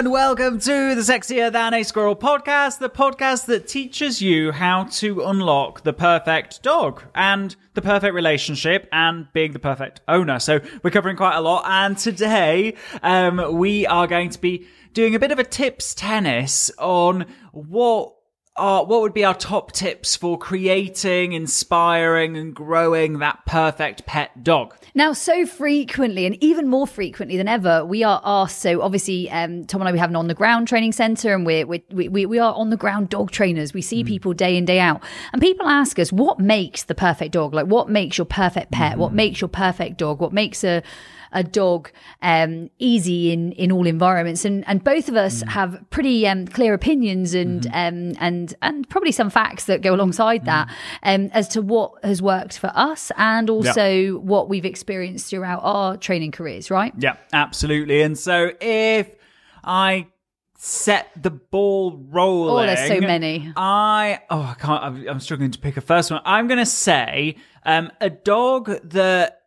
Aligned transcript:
And 0.00 0.10
welcome 0.10 0.58
to 0.58 0.94
the 0.94 1.02
Sexier 1.02 1.52
Than 1.52 1.74
a 1.74 1.82
Squirrel 1.82 2.16
podcast, 2.16 2.78
the 2.78 2.88
podcast 2.88 3.44
that 3.44 3.68
teaches 3.68 4.22
you 4.22 4.50
how 4.50 4.84
to 4.84 5.20
unlock 5.24 5.82
the 5.82 5.92
perfect 5.92 6.62
dog 6.62 7.02
and 7.14 7.54
the 7.74 7.82
perfect 7.82 8.14
relationship 8.14 8.88
and 8.92 9.30
being 9.34 9.52
the 9.52 9.58
perfect 9.58 10.00
owner. 10.08 10.38
So 10.38 10.60
we're 10.82 10.90
covering 10.90 11.18
quite 11.18 11.36
a 11.36 11.42
lot, 11.42 11.64
and 11.66 11.98
today 11.98 12.76
um, 13.02 13.58
we 13.58 13.86
are 13.86 14.06
going 14.06 14.30
to 14.30 14.40
be 14.40 14.66
doing 14.94 15.14
a 15.14 15.18
bit 15.18 15.32
of 15.32 15.38
a 15.38 15.44
tips 15.44 15.94
tennis 15.94 16.70
on 16.78 17.26
what 17.52 18.14
are 18.60 18.84
what 18.84 19.00
would 19.00 19.14
be 19.14 19.24
our 19.24 19.34
top 19.34 19.72
tips 19.72 20.14
for 20.14 20.38
creating, 20.38 21.32
inspiring, 21.32 22.36
and 22.36 22.54
growing 22.54 23.18
that 23.18 23.44
perfect 23.46 24.06
pet 24.06 24.44
dog? 24.44 24.76
Now, 24.94 25.12
so 25.12 25.46
frequently, 25.46 26.26
and 26.26 26.36
even 26.42 26.68
more 26.68 26.86
frequently 26.86 27.36
than 27.36 27.48
ever, 27.48 27.84
we 27.84 28.04
are 28.04 28.20
asked. 28.24 28.60
So, 28.60 28.82
obviously, 28.82 29.30
um, 29.30 29.64
Tom 29.64 29.80
and 29.80 29.88
I, 29.88 29.92
we 29.92 29.98
have 29.98 30.10
an 30.10 30.16
on 30.16 30.28
the 30.28 30.34
ground 30.34 30.68
training 30.68 30.92
center, 30.92 31.34
and 31.34 31.46
we're, 31.46 31.66
we're, 31.66 31.82
we, 31.90 32.26
we 32.26 32.38
are 32.38 32.54
on 32.54 32.70
the 32.70 32.76
ground 32.76 33.08
dog 33.08 33.30
trainers. 33.30 33.72
We 33.72 33.82
see 33.82 34.04
people 34.04 34.32
day 34.34 34.56
in, 34.56 34.64
day 34.64 34.78
out. 34.78 35.02
And 35.32 35.40
people 35.40 35.66
ask 35.66 35.98
us, 35.98 36.12
what 36.12 36.38
makes 36.38 36.84
the 36.84 36.94
perfect 36.94 37.32
dog? 37.32 37.54
Like, 37.54 37.66
what 37.66 37.88
makes 37.88 38.18
your 38.18 38.26
perfect 38.26 38.70
pet? 38.72 38.98
What 38.98 39.12
makes 39.12 39.40
your 39.40 39.48
perfect 39.48 39.96
dog? 39.96 40.20
What 40.20 40.32
makes 40.32 40.62
a 40.64 40.82
a 41.32 41.42
dog 41.42 41.90
um, 42.22 42.70
easy 42.78 43.32
in 43.32 43.52
in 43.52 43.70
all 43.72 43.86
environments 43.86 44.44
and 44.44 44.66
and 44.66 44.82
both 44.84 45.08
of 45.08 45.16
us 45.16 45.42
have 45.48 45.82
pretty 45.90 46.26
um, 46.26 46.46
clear 46.46 46.74
opinions 46.74 47.34
and 47.34 47.66
um, 47.68 48.14
and 48.18 48.54
and 48.62 48.88
probably 48.88 49.12
some 49.12 49.30
facts 49.30 49.64
that 49.66 49.82
go 49.82 49.94
alongside 49.94 50.44
that 50.44 50.68
um, 51.02 51.30
as 51.32 51.48
to 51.48 51.62
what 51.62 51.92
has 52.04 52.20
worked 52.20 52.58
for 52.58 52.70
us 52.74 53.12
and 53.16 53.48
also 53.50 54.18
what 54.18 54.48
we've 54.48 54.64
experienced 54.64 55.28
throughout 55.30 55.60
our 55.62 55.96
training 55.96 56.30
careers 56.32 56.70
right 56.70 56.92
Yeah, 56.98 57.16
absolutely. 57.32 58.02
And 58.02 58.18
so 58.18 58.52
if 58.60 59.10
I 59.64 60.06
set 60.56 61.10
the 61.20 61.30
ball 61.30 61.96
rolling, 62.10 62.64
Oh, 62.64 62.66
there's 62.66 62.88
so 62.88 63.00
many. 63.00 63.52
I 63.56 64.20
oh 64.30 64.42
I 64.42 64.54
can't. 64.54 64.82
I'm, 64.82 65.08
I'm 65.08 65.20
struggling 65.20 65.50
to 65.52 65.58
pick 65.58 65.76
a 65.76 65.80
first 65.80 66.10
one. 66.10 66.20
I'm 66.24 66.48
going 66.48 66.58
to 66.58 66.66
say 66.66 67.36
um, 67.64 67.90
a 68.00 68.10
dog 68.10 68.70
that 68.90 69.39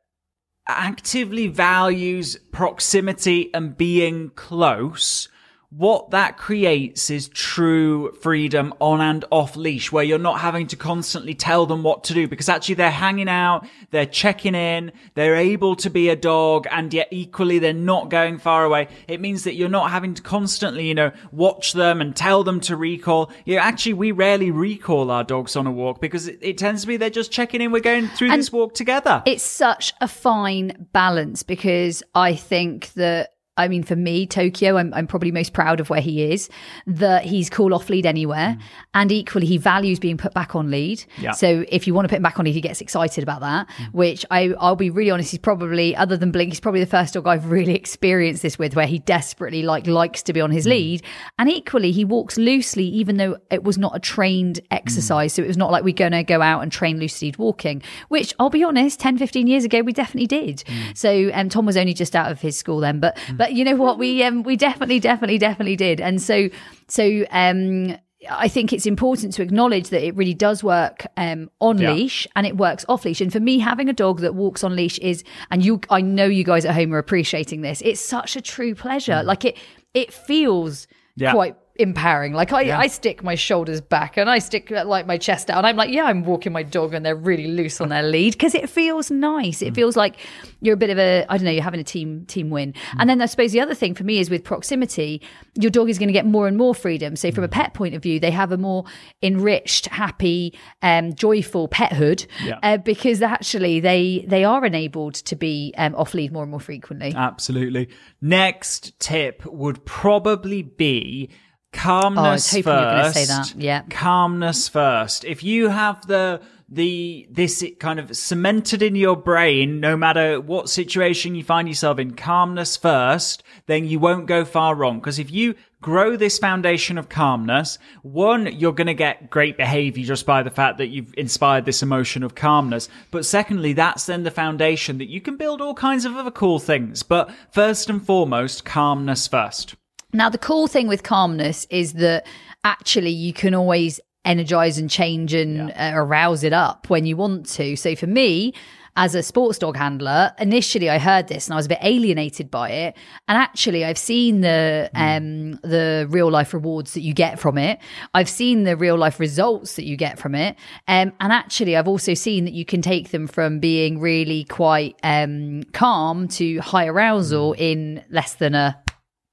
actively 0.67 1.47
values 1.47 2.37
proximity 2.51 3.53
and 3.53 3.77
being 3.77 4.29
close. 4.29 5.27
What 5.75 6.11
that 6.11 6.37
creates 6.37 7.09
is 7.09 7.29
true 7.29 8.11
freedom 8.21 8.75
on 8.79 9.01
and 9.01 9.25
off 9.31 9.55
leash, 9.55 9.91
where 9.91 10.03
you're 10.03 10.19
not 10.19 10.39
having 10.39 10.67
to 10.67 10.75
constantly 10.75 11.33
tell 11.33 11.65
them 11.65 11.81
what 11.81 12.03
to 12.05 12.13
do 12.13 12.27
because 12.27 12.47
actually 12.47 12.75
they're 12.75 12.91
hanging 12.91 13.27
out, 13.27 13.65
they're 13.89 14.05
checking 14.05 14.53
in, 14.53 14.91
they're 15.15 15.35
able 15.35 15.75
to 15.77 15.89
be 15.89 16.09
a 16.09 16.15
dog, 16.15 16.67
and 16.69 16.93
yet 16.93 17.07
equally 17.09 17.57
they're 17.57 17.73
not 17.73 18.09
going 18.11 18.37
far 18.37 18.63
away. 18.65 18.87
It 19.07 19.19
means 19.19 19.45
that 19.45 19.55
you're 19.55 19.67
not 19.67 19.89
having 19.89 20.13
to 20.13 20.21
constantly, 20.21 20.87
you 20.87 20.93
know, 20.93 21.11
watch 21.31 21.73
them 21.73 22.01
and 22.01 22.15
tell 22.15 22.43
them 22.43 22.59
to 22.61 22.75
recall. 22.75 23.31
You 23.45 23.55
know, 23.55 23.61
actually, 23.61 23.93
we 23.93 24.11
rarely 24.11 24.51
recall 24.51 25.09
our 25.09 25.23
dogs 25.23 25.55
on 25.55 25.65
a 25.65 25.71
walk 25.71 25.99
because 25.99 26.27
it, 26.27 26.37
it 26.41 26.59
tends 26.59 26.81
to 26.81 26.87
be 26.87 26.97
they're 26.97 27.09
just 27.09 27.31
checking 27.31 27.61
in. 27.61 27.71
We're 27.71 27.79
going 27.79 28.09
through 28.09 28.29
And 28.29 28.39
this 28.39 28.51
walk 28.51 28.75
together. 28.75 29.23
it's 29.25 29.43
such 29.43 29.91
a 29.99 30.07
fine 30.07 30.87
balance 30.93 31.41
because 31.41 32.03
I 32.13 32.35
think 32.35 32.93
that 32.93 33.31
I 33.55 33.67
mean, 33.67 33.83
for 33.83 33.95
me, 33.95 34.25
Tokyo, 34.25 34.77
I'm, 34.77 34.91
I'm 34.95 35.05
probably 35.05 35.31
most 35.31 35.53
proud 35.53 35.79
of 35.79 35.91
where 35.91 36.01
he 36.01 36.23
is, 36.23 36.49
that 36.87 37.23
he's 37.23 37.51
cool 37.51 37.75
off 37.75 37.87
lead 37.87 38.03
anywhere. 38.03 38.57
Mm. 38.57 38.61
And 38.95 39.11
equally, 39.11 39.45
he 39.45 39.59
values 39.59 39.99
being 39.99 40.17
put 40.17 40.33
back 40.33 40.55
on 40.55 40.71
lead. 40.71 41.05
Yeah. 41.19 41.33
So 41.33 41.63
if 41.69 41.85
you 41.85 41.93
want 41.93 42.05
to 42.05 42.09
put 42.09 42.17
him 42.17 42.23
back 42.23 42.39
on 42.39 42.45
lead, 42.45 42.55
he 42.55 42.61
gets 42.61 42.81
excited 42.81 43.21
about 43.21 43.41
that, 43.41 43.67
mm. 43.67 43.93
which 43.93 44.25
I, 44.31 44.55
I'll 44.59 44.75
be 44.75 44.89
really 44.89 45.11
honest, 45.11 45.29
he's 45.29 45.39
probably, 45.39 45.95
other 45.95 46.17
than 46.17 46.31
Blink, 46.31 46.51
he's 46.51 46.59
probably 46.59 46.79
the 46.79 46.87
first 46.87 47.13
dog 47.13 47.27
I've 47.27 47.51
really 47.51 47.75
experienced 47.83 48.41
this 48.41 48.57
with 48.57 48.75
where 48.75 48.87
he 48.87 48.97
desperately 48.97 49.61
like 49.61 49.85
likes 49.85 50.23
to 50.23 50.33
be 50.33 50.41
on 50.41 50.49
his 50.49 50.65
mm. 50.65 50.71
lead. 50.71 51.03
And 51.37 51.47
equally, 51.47 51.91
he 51.91 52.05
walks 52.05 52.39
loosely, 52.39 52.85
even 52.85 53.17
though 53.17 53.37
it 53.51 53.63
was 53.63 53.77
not 53.77 53.95
a 53.95 53.99
trained 53.99 54.61
exercise. 54.71 55.33
So 55.33 55.43
it 55.43 55.47
was 55.47 55.57
not 55.57 55.71
like 55.71 55.83
we're 55.83 55.93
going 55.93 56.13
to 56.13 56.23
go 56.23 56.41
out 56.41 56.61
and 56.61 56.71
train 56.71 56.99
loose 56.99 57.21
lead 57.21 57.37
walking, 57.37 57.83
which 58.07 58.33
I'll 58.39 58.49
be 58.49 58.63
honest, 58.63 58.99
10, 58.99 59.19
15 59.19 59.45
years 59.45 59.63
ago, 59.63 59.81
we 59.81 59.93
definitely 59.93 60.25
did. 60.25 60.63
So 60.95 61.29
um, 61.35 61.49
Tom 61.49 61.67
was 61.67 61.77
only 61.77 61.93
just 61.93 62.15
out 62.15 62.31
of 62.31 62.41
his 62.41 62.57
school 62.57 62.79
then, 62.79 62.99
but, 62.99 63.15
but 63.35 63.42
you 63.51 63.63
know 63.65 63.75
what? 63.75 63.97
We, 63.97 64.23
um, 64.23 64.43
we 64.43 64.55
definitely, 64.55 64.99
definitely, 64.99 65.37
definitely 65.37 65.75
did. 65.75 65.99
And 66.01 66.21
so, 66.21 66.49
so, 66.87 67.25
um, 67.31 67.97
I 68.29 68.47
think 68.47 68.71
it's 68.71 68.85
important 68.85 69.33
to 69.33 69.41
acknowledge 69.41 69.89
that 69.89 70.01
it 70.05 70.15
really 70.15 70.33
does 70.33 70.63
work 70.63 71.05
um, 71.17 71.49
on 71.59 71.77
Yeah. 71.77 71.91
leash 71.91 72.25
and 72.37 72.47
it 72.47 72.55
works 72.55 72.85
off 72.87 73.03
leash. 73.03 73.19
And 73.19 73.33
for 73.33 73.41
me, 73.41 73.59
having 73.59 73.89
a 73.89 73.93
dog 73.93 74.21
that 74.21 74.33
walks 74.33 74.63
on 74.63 74.77
leash 74.77 74.97
is, 74.99 75.25
and 75.51 75.63
you, 75.65 75.81
I 75.89 75.99
know 75.99 76.25
you 76.25 76.45
guys 76.45 76.63
at 76.63 76.73
home 76.73 76.93
are 76.93 76.99
appreciating 76.99 77.61
this. 77.63 77.81
It's 77.81 77.99
such 77.99 78.37
a 78.37 78.41
true 78.41 78.75
pleasure. 78.75 79.23
Like 79.23 79.43
it, 79.43 79.57
it 79.93 80.13
feels 80.13 80.87
Mm. 81.15 81.21
Yeah. 81.21 81.31
quite 81.33 81.55
empowering. 81.75 82.33
Like 82.33 82.53
I, 82.53 82.61
Yeah. 82.61 82.77
I 82.77 82.87
stick 82.87 83.23
my 83.23 83.33
shoulders 83.35 83.81
back 83.81 84.15
and 84.17 84.29
I 84.29 84.37
stick 84.39 84.71
uh, 84.71 84.85
like 84.85 85.07
my 85.07 85.17
chest 85.17 85.49
out. 85.49 85.57
And 85.57 85.65
I'm 85.67 85.75
like, 85.75 85.89
yeah, 85.89 86.03
I'm 86.03 86.23
walking 86.23 86.51
my 86.53 86.61
dog 86.61 86.93
and 86.93 87.03
they're 87.03 87.15
really 87.15 87.47
loose 87.47 87.81
on 87.81 87.89
their 87.89 88.03
lead 88.03 88.33
because 88.33 88.53
it 88.53 88.69
feels 88.69 89.09
nice. 89.09 89.59
Mm. 89.59 89.67
It 89.69 89.73
feels 89.75 89.97
like 89.97 90.17
you're 90.61 90.75
a 90.75 90.77
bit 90.77 90.91
of 90.91 90.99
a, 90.99 91.25
I 91.29 91.37
don't 91.37 91.45
know, 91.45 91.51
you're 91.51 91.63
having 91.63 91.79
a 91.79 91.83
team 91.83 92.25
team 92.27 92.51
win. 92.51 92.73
Mm. 92.73 92.95
And 92.99 93.09
then 93.09 93.21
I 93.21 93.25
suppose 93.25 93.51
the 93.53 93.59
other 93.61 93.73
thing 93.73 93.95
for 93.95 94.03
me 94.03 94.19
is 94.19 94.29
with 94.29 94.43
proximity, 94.43 95.21
your 95.55 95.71
dog 95.71 95.89
is 95.89 95.97
going 95.97 96.09
to 96.09 96.13
get 96.13 96.27
more 96.27 96.47
and 96.47 96.57
more 96.57 96.75
freedom. 96.75 97.15
So 97.15 97.29
Mm. 97.29 97.35
from 97.35 97.43
a 97.43 97.47
pet 97.49 97.73
point 97.73 97.95
of 97.95 98.03
view, 98.03 98.19
they 98.19 98.31
have 98.31 98.51
a 98.51 98.57
more 98.57 98.83
enriched, 99.23 99.87
happy, 99.87 100.53
um, 100.83 101.13
joyful 101.15 101.67
pethood 101.67 102.27
Yeah. 102.45 102.59
uh, 102.61 102.77
because 102.77 103.21
actually 103.23 103.79
they 103.79 104.25
they 104.27 104.43
are 104.43 104.63
enabled 104.63 105.15
to 105.15 105.35
be 105.35 105.73
um, 105.77 105.95
off 105.95 106.13
lead 106.13 106.31
more 106.31 106.43
and 106.43 106.51
more 106.51 106.59
frequently. 106.59 107.13
Absolutely. 107.15 107.89
Next 108.21 108.99
tip 108.99 109.43
would 109.45 109.83
probably 109.85 110.61
be 110.61 111.29
Oh, 111.75 111.79
I 111.79 111.81
calmness 111.81 112.53
was 112.53 112.65
hoping 112.65 112.79
you 112.79 112.85
were 112.85 113.03
first. 113.03 113.13
say 113.13 113.25
that. 113.25 113.53
Yeah. 113.57 113.81
Calmness 113.89 114.69
first. 114.69 115.25
If 115.25 115.43
you 115.43 115.69
have 115.69 116.05
the 116.07 116.41
the 116.69 117.27
this 117.29 117.63
kind 117.79 117.99
of 117.99 118.15
cemented 118.15 118.81
in 118.81 118.95
your 118.95 119.15
brain, 119.15 119.79
no 119.79 119.95
matter 119.95 120.39
what 120.41 120.69
situation 120.69 121.35
you 121.35 121.43
find 121.43 121.67
yourself 121.67 121.99
in, 121.99 122.15
calmness 122.15 122.77
first, 122.77 123.43
then 123.67 123.85
you 123.85 123.99
won't 123.99 124.25
go 124.25 124.43
far 124.43 124.73
wrong. 124.73 124.99
Because 124.99 125.19
if 125.19 125.31
you 125.31 125.55
grow 125.81 126.15
this 126.15 126.39
foundation 126.39 126.97
of 126.97 127.09
calmness, 127.09 127.77
one, 128.01 128.47
you're 128.57 128.71
going 128.71 128.87
to 128.87 128.93
get 128.93 129.29
great 129.29 129.57
behavior 129.57 130.05
just 130.05 130.25
by 130.25 130.41
the 130.41 130.49
fact 130.49 130.77
that 130.77 130.87
you've 130.87 131.13
inspired 131.17 131.65
this 131.65 131.83
emotion 131.83 132.23
of 132.23 132.33
calmness. 132.33 132.89
But 133.11 133.25
secondly, 133.25 133.73
that's 133.73 134.05
then 134.05 134.23
the 134.23 134.31
foundation 134.31 134.97
that 134.97 135.09
you 135.09 135.21
can 135.21 135.37
build 135.37 135.61
all 135.61 135.75
kinds 135.75 136.05
of 136.05 136.15
other 136.15 136.31
cool 136.31 136.57
things. 136.57 137.03
But 137.03 137.29
first 137.51 137.89
and 137.89 138.03
foremost, 138.03 138.65
calmness 138.65 139.27
first. 139.27 139.75
Now, 140.13 140.29
the 140.29 140.37
cool 140.37 140.67
thing 140.67 140.87
with 140.87 141.01
calmness 141.01 141.65
is 141.71 141.93
that 141.93 142.27
actually 142.63 143.09
you 143.09 143.33
can 143.33 143.55
always 143.55 143.99
energize 144.25 144.77
and 144.77 144.89
change 144.89 145.33
and 145.33 145.71
uh, 145.71 145.91
arouse 145.95 146.43
it 146.43 146.53
up 146.53 146.89
when 146.89 147.05
you 147.05 147.17
want 147.17 147.47
to. 147.47 147.75
So 147.75 147.95
for 147.95 148.07
me, 148.07 148.53
as 148.95 149.15
a 149.15 149.23
sports 149.23 149.57
dog 149.57 149.75
handler, 149.75 150.31
initially 150.37 150.87
I 150.87 150.99
heard 150.99 151.27
this 151.27 151.47
and 151.47 151.53
I 151.53 151.57
was 151.57 151.65
a 151.65 151.69
bit 151.69 151.79
alienated 151.81 152.51
by 152.51 152.69
it. 152.69 152.95
And 153.27 153.37
actually, 153.39 153.83
I've 153.83 153.97
seen 153.97 154.41
the 154.41 154.89
um, 154.93 155.53
the 155.63 156.05
real 156.09 156.29
life 156.29 156.53
rewards 156.53 156.93
that 156.93 157.01
you 157.01 157.15
get 157.15 157.39
from 157.39 157.57
it. 157.57 157.79
I've 158.13 158.29
seen 158.29 158.65
the 158.65 158.77
real 158.77 158.95
life 158.95 159.19
results 159.19 159.77
that 159.77 159.85
you 159.85 159.97
get 159.97 160.19
from 160.19 160.35
it. 160.35 160.57
Um, 160.87 161.11
and 161.19 161.33
actually, 161.33 161.75
I've 161.75 161.87
also 161.87 162.13
seen 162.13 162.45
that 162.45 162.53
you 162.53 162.65
can 162.65 162.83
take 162.83 163.09
them 163.09 163.25
from 163.25 163.59
being 163.59 163.99
really 163.99 164.43
quite 164.43 164.95
um, 165.01 165.63
calm 165.73 166.27
to 166.29 166.59
high 166.59 166.85
arousal 166.85 167.53
in 167.53 168.03
less 168.11 168.35
than 168.35 168.53
a 168.53 168.82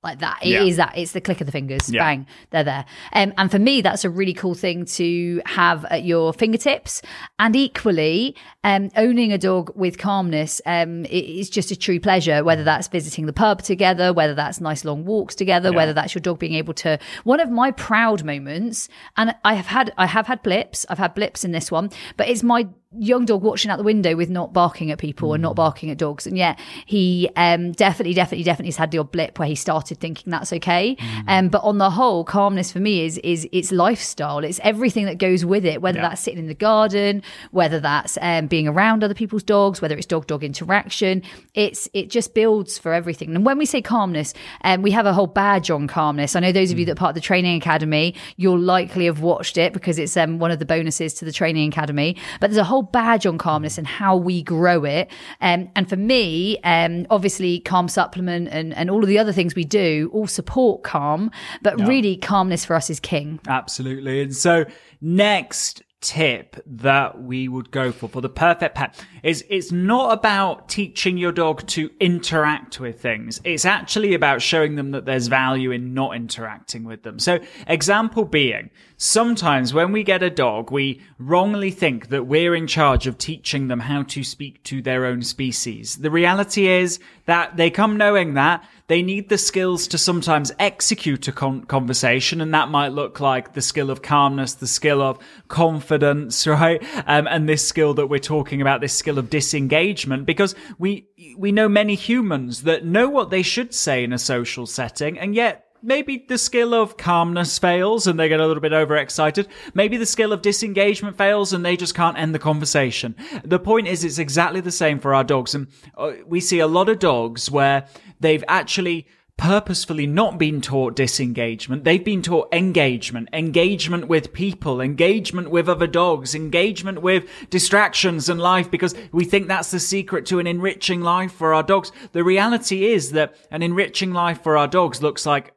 like 0.03 0.21
that. 0.21 0.39
It 0.43 0.63
is 0.63 0.79
Yeah. 0.79 0.87
that. 0.87 0.99
It's 0.99 1.13
the 1.13 1.21
click 1.21 1.41
of 1.41 1.47
the 1.47 1.53
fingers. 1.53 1.91
Yeah. 1.91 2.03
Bang, 2.03 2.27
they're 2.51 2.65
there. 2.65 2.85
Um, 3.13 3.35
and 3.37 3.51
for 3.51 3.59
me, 3.59 3.83
that's 3.83 4.05
a 4.05 4.11
really 4.11 4.33
cool 4.33 4.55
thing 4.55 4.87
to 4.87 5.43
have 5.45 5.85
at 5.87 6.05
your 6.05 6.33
fingertips. 6.33 7.03
And 7.39 7.55
equally, 7.55 8.35
um, 8.65 8.91
owning 8.97 9.33
a 9.33 9.39
dog 9.39 9.73
with 9.77 9.99
calmness 9.99 10.61
um, 10.65 11.05
it 11.05 11.25
is 11.25 11.51
just 11.51 11.71
a 11.71 11.77
true 11.77 12.01
pleasure. 12.01 12.43
Whether 12.43 12.65
that's 12.65 12.89
visiting 12.89 13.27
the 13.27 13.33
pub 13.35 13.63
together, 13.63 14.13
whether 14.13 14.35
that's 14.35 14.61
nice 14.61 14.85
long 14.85 15.05
walks 15.05 15.35
together, 15.35 15.73
whether 15.73 15.93
that's 15.93 16.15
your 16.15 16.23
dog 16.23 16.39
being 16.39 16.55
able 16.55 16.75
to. 16.75 16.99
One 17.25 17.41
of 17.41 17.51
my 17.51 17.71
proud 17.71 18.25
moments, 18.25 18.89
and 19.17 19.35
I 19.45 19.55
have 19.55 19.67
had 19.67 19.93
I 19.99 20.07
have 20.07 20.27
had 20.27 20.43
blips. 20.43 20.87
I've 20.89 20.99
had 20.99 21.15
blips 21.15 21.45
in 21.45 21.53
this 21.53 21.71
one, 21.71 21.91
but 22.17 22.29
it's 22.29 22.43
my 22.43 22.69
young 22.99 23.25
dog 23.25 23.41
watching 23.41 23.71
out 23.71 23.77
the 23.77 23.85
window 23.85 24.17
with 24.17 24.29
not 24.29 24.53
barking 24.53 24.91
at 24.91 24.99
people 24.99 25.33
and 25.33 25.41
not 25.41 25.55
barking 25.55 25.91
at 25.91 25.97
dogs. 25.99 26.27
And 26.27 26.37
yet 26.37 26.59
he 26.87 27.31
um 27.37 27.71
definitely 27.71 28.15
definitely 28.15 28.43
definitely 28.43 28.67
has 28.71 28.77
had 28.77 28.91
the 28.91 28.99
odd 28.99 29.13
blip 29.13 29.39
where 29.39 29.47
he 29.47 29.55
started 29.55 30.01
thinking 30.01 30.29
that's 30.33 30.53
okay. 30.55 30.97
Um 31.29 31.51
but 31.51 31.63
on 31.63 31.79
the 31.79 31.91
whole 31.91 32.25
calmness 32.25 32.73
for 32.73 32.81
me 32.81 33.05
is 33.05 33.19
is 33.19 33.49
it's 33.53 33.71
lifestyle. 33.71 34.41
It's 34.41 34.59
everything 34.65 35.05
that 35.07 35.19
goes 35.19 35.45
with 35.45 35.65
it 35.65 35.81
whether 35.81 35.99
Yeah. 36.01 36.09
that's 36.09 36.21
sitting 36.21 36.41
in 36.41 36.49
the 36.49 36.55
garden 36.55 37.23
whether 37.53 37.79
that's 37.79 38.19
um 38.23 38.49
being 38.49 38.67
around 38.67 39.05
other 39.05 39.15
people's 39.15 39.45
dogs 39.45 39.81
whether 39.81 39.97
it's 39.97 40.07
dog 40.07 40.27
dog 40.27 40.43
interaction. 40.43 41.23
It's 41.55 41.89
it 41.95 42.11
just 42.11 42.35
builds 42.35 42.77
for 42.77 42.93
everything. 42.93 43.37
And 43.37 43.47
when 43.47 43.57
we 43.57 43.67
say 43.67 43.83
calmness 43.83 44.35
um 44.65 44.83
we 44.83 44.91
have 44.91 45.07
a 45.07 45.13
whole 45.13 45.29
badge 45.29 45.71
on 45.71 45.87
calmness. 45.87 46.35
I 46.35 46.41
know 46.41 46.51
those 46.51 46.73
of 46.73 46.79
you 46.81 46.87
that 46.87 46.93
are 46.93 46.97
part 46.97 47.11
of 47.11 47.15
the 47.15 47.21
training 47.21 47.57
academy 47.57 48.17
you'll 48.37 48.59
likely 48.59 49.05
have 49.05 49.21
watched 49.21 49.59
it 49.59 49.73
because 49.73 49.97
it's 49.97 50.17
um 50.17 50.41
one 50.41 50.51
of 50.51 50.59
the 50.59 50.67
bonuses 50.67 51.15
to 51.15 51.25
the 51.25 51.31
training 51.33 51.69
academy. 51.69 52.17
But 52.41 52.51
there's 52.51 52.59
a 52.59 52.65
whole 52.65 52.80
badge 52.83 53.27
on 53.27 53.39
calmness 53.39 53.79
and 53.79 53.87
how 53.87 54.17
we 54.17 54.43
grow 54.43 54.85
it. 54.85 55.11
Um, 55.41 55.71
and 55.75 55.89
for 55.89 55.97
me 55.97 56.59
um, 56.65 57.07
obviously 57.11 57.61
calm 57.61 57.89
supplement 57.89 58.49
and, 58.51 58.75
and 58.75 58.91
all 58.91 59.03
of 59.03 59.09
the 59.09 59.19
other 59.19 59.33
things 59.33 59.55
we 59.55 59.65
do 59.65 60.11
all 60.13 60.27
support 60.27 60.83
calm 60.83 61.31
but 61.63 61.79
really 61.87 62.17
calmness 62.17 62.65
for 62.65 62.75
us 62.75 62.91
is 62.91 63.01
king. 63.01 63.41
Absolutely. 63.47 64.23
And 64.23 64.35
so 64.35 64.65
next 65.01 65.83
tip 66.01 66.57
that 66.67 67.23
we 67.23 67.47
would 67.47 67.71
go 67.71 67.93
for 67.93 68.09
for 68.09 68.21
the 68.21 68.29
perfect 68.29 68.75
pet 68.75 69.05
is 69.23 69.45
it's 69.51 69.71
not 69.71 70.13
about 70.13 70.69
teaching 70.69 71.19
your 71.19 71.33
dog 71.33 71.67
to 71.67 71.91
interact 72.01 72.81
with 72.81 73.01
things. 73.01 73.41
It's 73.45 73.67
actually 73.67 74.15
about 74.15 74.41
showing 74.41 74.77
them 74.77 74.93
that 74.93 75.05
there's 75.05 75.27
value 75.27 75.71
in 75.71 75.93
not 75.93 76.17
interacting 76.17 76.85
with 76.85 77.03
them. 77.03 77.19
So 77.19 77.39
example 77.67 78.25
being, 78.25 78.71
sometimes 78.97 79.75
when 79.75 79.93
we 79.93 80.03
get 80.03 80.23
a 80.23 80.31
dog, 80.31 80.71
we 80.71 81.03
wrongly 81.19 81.71
think 81.71 82.09
that 82.09 82.27
we're 82.27 82.55
in 82.55 82.67
charge 82.67 83.07
of 83.07 83.19
teaching 83.19 83.69
them 83.69 83.81
how 83.81 84.03
to 84.05 84.25
speak 84.25 84.63
to 84.65 84.81
their 84.81 85.05
own 85.05 85.23
species. 85.23 85.97
The 85.97 86.11
reality 86.11 86.69
is 86.69 86.99
that 87.27 87.57
they 87.57 87.71
come 87.71 87.97
knowing 87.97 88.35
that 88.35 88.65
they 88.91 89.03
need 89.03 89.29
the 89.29 89.39
skills 89.39 89.87
to 89.87 89.97
sometimes 89.97 90.51
execute 90.59 91.29
a 91.29 91.33
con- 91.33 91.63
conversation, 91.63 92.41
and 92.41 92.53
that 92.53 92.71
might 92.71 92.89
look 92.89 93.21
like 93.21 93.53
the 93.53 93.63
skill 93.63 93.89
of 93.89 94.03
calmness, 94.03 94.55
the 94.55 94.67
skill 94.67 95.01
of 95.01 95.17
confidence, 95.47 96.45
right? 96.47 96.83
Um, 97.07 97.29
and 97.29 97.49
this 97.49 97.65
skill 97.67 97.95
that 97.95 98.09
we're 98.09 98.19
talking 98.19 98.61
about, 98.61 98.81
this 98.81 98.93
skill 98.93 99.17
of 99.17 99.31
disengagement, 99.31 100.27
because 100.27 100.57
we 100.77 101.07
we 101.39 101.53
know 101.53 101.69
many 101.69 101.95
humans 101.95 102.65
that 102.65 102.85
know 102.85 103.09
what 103.09 103.31
they 103.31 103.43
should 103.43 103.73
say 103.73 104.03
in 104.03 104.13
a 104.13 104.19
social 104.19 104.67
setting, 104.67 105.21
and 105.21 105.37
yet 105.37 105.70
maybe 105.83 106.25
the 106.29 106.39
skill 106.39 106.75
of 106.75 106.97
calmness 106.97 107.59
fails 107.59 108.07
and 108.07 108.19
they 108.19 108.29
get 108.29 108.41
a 108.41 108.47
little 108.47 108.61
bit 108.61 108.73
overexcited. 108.73 109.49
Maybe 109.75 109.97
the 109.97 110.07
skill 110.07 110.33
of 110.33 110.43
disengagement 110.43 111.17
fails 111.17 111.53
and 111.53 111.65
they 111.65 111.77
just 111.77 111.95
can't 111.95 112.19
end 112.19 112.35
the 112.35 112.39
conversation. 112.39 113.15
The 113.45 113.59
point 113.59 113.89
is, 113.89 114.05
it's 114.05 114.19
exactly 114.19 114.61
the 114.61 114.71
same 114.71 114.99
for 114.99 115.15
our 115.15 115.25
dogs. 115.25 115.55
And 115.55 115.69
uh, 115.97 116.13
we 116.27 116.41
see 116.41 116.59
a 116.59 116.67
lot 116.67 116.89
of 116.89 116.99
dogs 116.99 117.51
where 117.51 117.87
they've 118.21 118.45
actually 118.49 119.07
purposefully 119.41 120.07
not 120.07 120.39
been 120.39 120.61
taught 120.61 120.95
disengagement. 120.95 121.83
They've 121.83 122.05
been 122.05 122.21
taught 122.21 122.53
engagement, 122.53 123.31
engagement 123.33 124.07
with 124.07 124.35
people, 124.35 124.83
engagement 124.83 125.51
with 125.51 125.67
other 125.67 125.87
dogs, 125.87 126.35
engagement 126.35 127.01
with 127.01 127.27
distractions 127.49 128.29
and 128.29 128.39
life 128.39 128.71
because 128.71 128.95
we 129.13 129.25
think 129.25 129.49
that's 129.49 129.71
the 129.71 129.81
secret 129.81 130.27
to 130.27 130.41
an 130.41 130.47
enriching 130.47 131.01
life 131.01 131.33
for 131.33 131.55
our 131.55 131.63
dogs. 131.63 131.91
The 132.13 132.23
reality 132.23 132.85
is 132.85 133.13
that 133.13 133.35
an 133.51 133.63
enriching 133.63 134.13
life 134.13 134.43
for 134.43 134.59
our 134.59 134.69
dogs 134.69 135.01
looks 135.01 135.25
like 135.25 135.55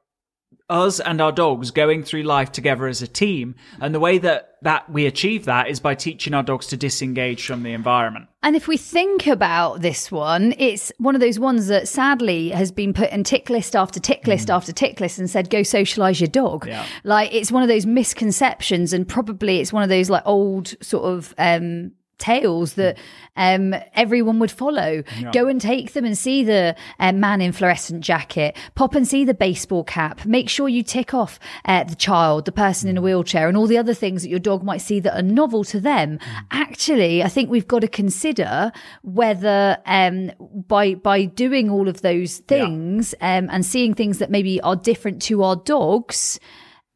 us 0.70 1.00
and 1.00 1.20
our 1.20 1.32
dogs 1.32 1.72
going 1.72 2.04
through 2.04 2.24
life 2.24 2.52
together 2.52 2.88
as 2.88 3.02
a 3.02 3.08
team. 3.08 3.56
And 3.82 3.94
the 3.94 4.00
way 4.00 4.18
that, 4.20 4.56
that 4.62 4.90
we 4.90 5.06
achieve 5.06 5.46
that 5.46 5.68
is 5.68 5.80
by 5.80 5.96
teaching 5.96 6.34
our 6.34 6.44
dogs 6.44 6.68
to 6.68 6.78
disengage 6.78 7.46
from 7.46 7.64
the 7.64 7.74
environment. 7.74 8.28
And 8.42 8.56
if 8.56 8.68
we 8.68 8.78
think 8.78 9.28
about 9.28 9.82
this 9.82 10.12
one, 10.12 10.54
it's 10.58 10.92
one 10.98 11.16
of 11.16 11.22
those 11.22 11.40
ones 11.40 11.68
that 11.68 11.88
sadly 11.88 12.50
has 12.50 12.72
been 12.72 12.94
put 12.94 13.12
in 13.12 13.24
tick 13.24 13.50
list 13.50 13.76
after 13.76 14.00
tick 14.00 14.26
list 14.26 14.50
after 14.50 14.72
tick 14.72 15.00
list 15.00 15.20
and 15.20 15.30
said, 15.30 15.50
go 15.50 15.64
socialize 15.64 16.20
your 16.20 16.30
dog. 16.30 16.68
Yeah. 16.68 16.86
Like 17.04 17.34
it's 17.34 17.52
one 17.52 17.64
of 17.64 17.70
those 17.70 17.86
misconceptions 17.86 18.94
and 18.94 19.08
probably 19.08 19.60
it's 19.60 19.74
one 19.74 19.84
of 19.84 19.90
those 19.90 20.10
like 20.10 20.24
old 20.26 20.76
sort 20.82 21.06
of, 21.06 21.34
um, 21.38 21.92
tales 22.24 22.74
that 22.76 22.98
um, 23.36 23.76
everyone 23.96 24.40
would 24.40 24.52
follow. 24.52 25.04
Go 25.32 25.48
and 25.48 25.60
take 25.60 25.94
them 25.94 26.06
and 26.06 26.18
see 26.18 26.44
the 26.44 26.76
uh, 27.00 27.12
man 27.12 27.42
in 27.42 27.52
fluorescent 27.52 28.02
jacket. 28.02 28.56
Pop 28.76 28.96
and 28.96 29.08
see 29.08 29.26
the 29.26 29.34
baseball 29.34 29.84
cap. 29.84 30.26
Make 30.26 30.50
sure 30.50 30.70
you 30.70 30.84
tick 30.84 31.14
off 31.14 31.40
uh, 31.66 31.84
the 31.84 31.96
child, 31.96 32.46
the 32.46 32.52
person 32.52 32.90
in 32.90 32.98
a 32.98 33.02
wheelchair, 33.02 33.48
and 33.48 33.58
all 33.58 33.68
the 33.68 33.78
other 33.78 33.94
things 33.94 34.22
that 34.22 34.30
your 34.30 34.40
dog 34.40 34.64
might 34.64 34.82
see 34.82 35.00
that 35.02 35.18
are 35.18 35.24
novel 35.24 35.64
to 35.66 35.80
them. 35.80 36.20
Actually, 36.52 37.24
I 37.24 37.28
think 37.28 37.50
we've 37.50 37.68
got 37.68 37.80
to 37.80 37.88
consider 37.88 38.72
whether 39.02 39.78
um, 39.86 40.32
by 40.68 40.96
by 40.96 41.26
doing 41.26 41.70
all 41.70 41.88
of 41.88 42.02
those 42.02 42.38
things 42.38 43.14
um, 43.22 43.50
and 43.52 43.66
seeing 43.66 43.94
things 43.94 44.20
that 44.20 44.32
maybe 44.32 44.62
are 44.62 44.76
different 44.76 45.22
to 45.24 45.44
our 45.44 45.56
dogs. 45.56 46.40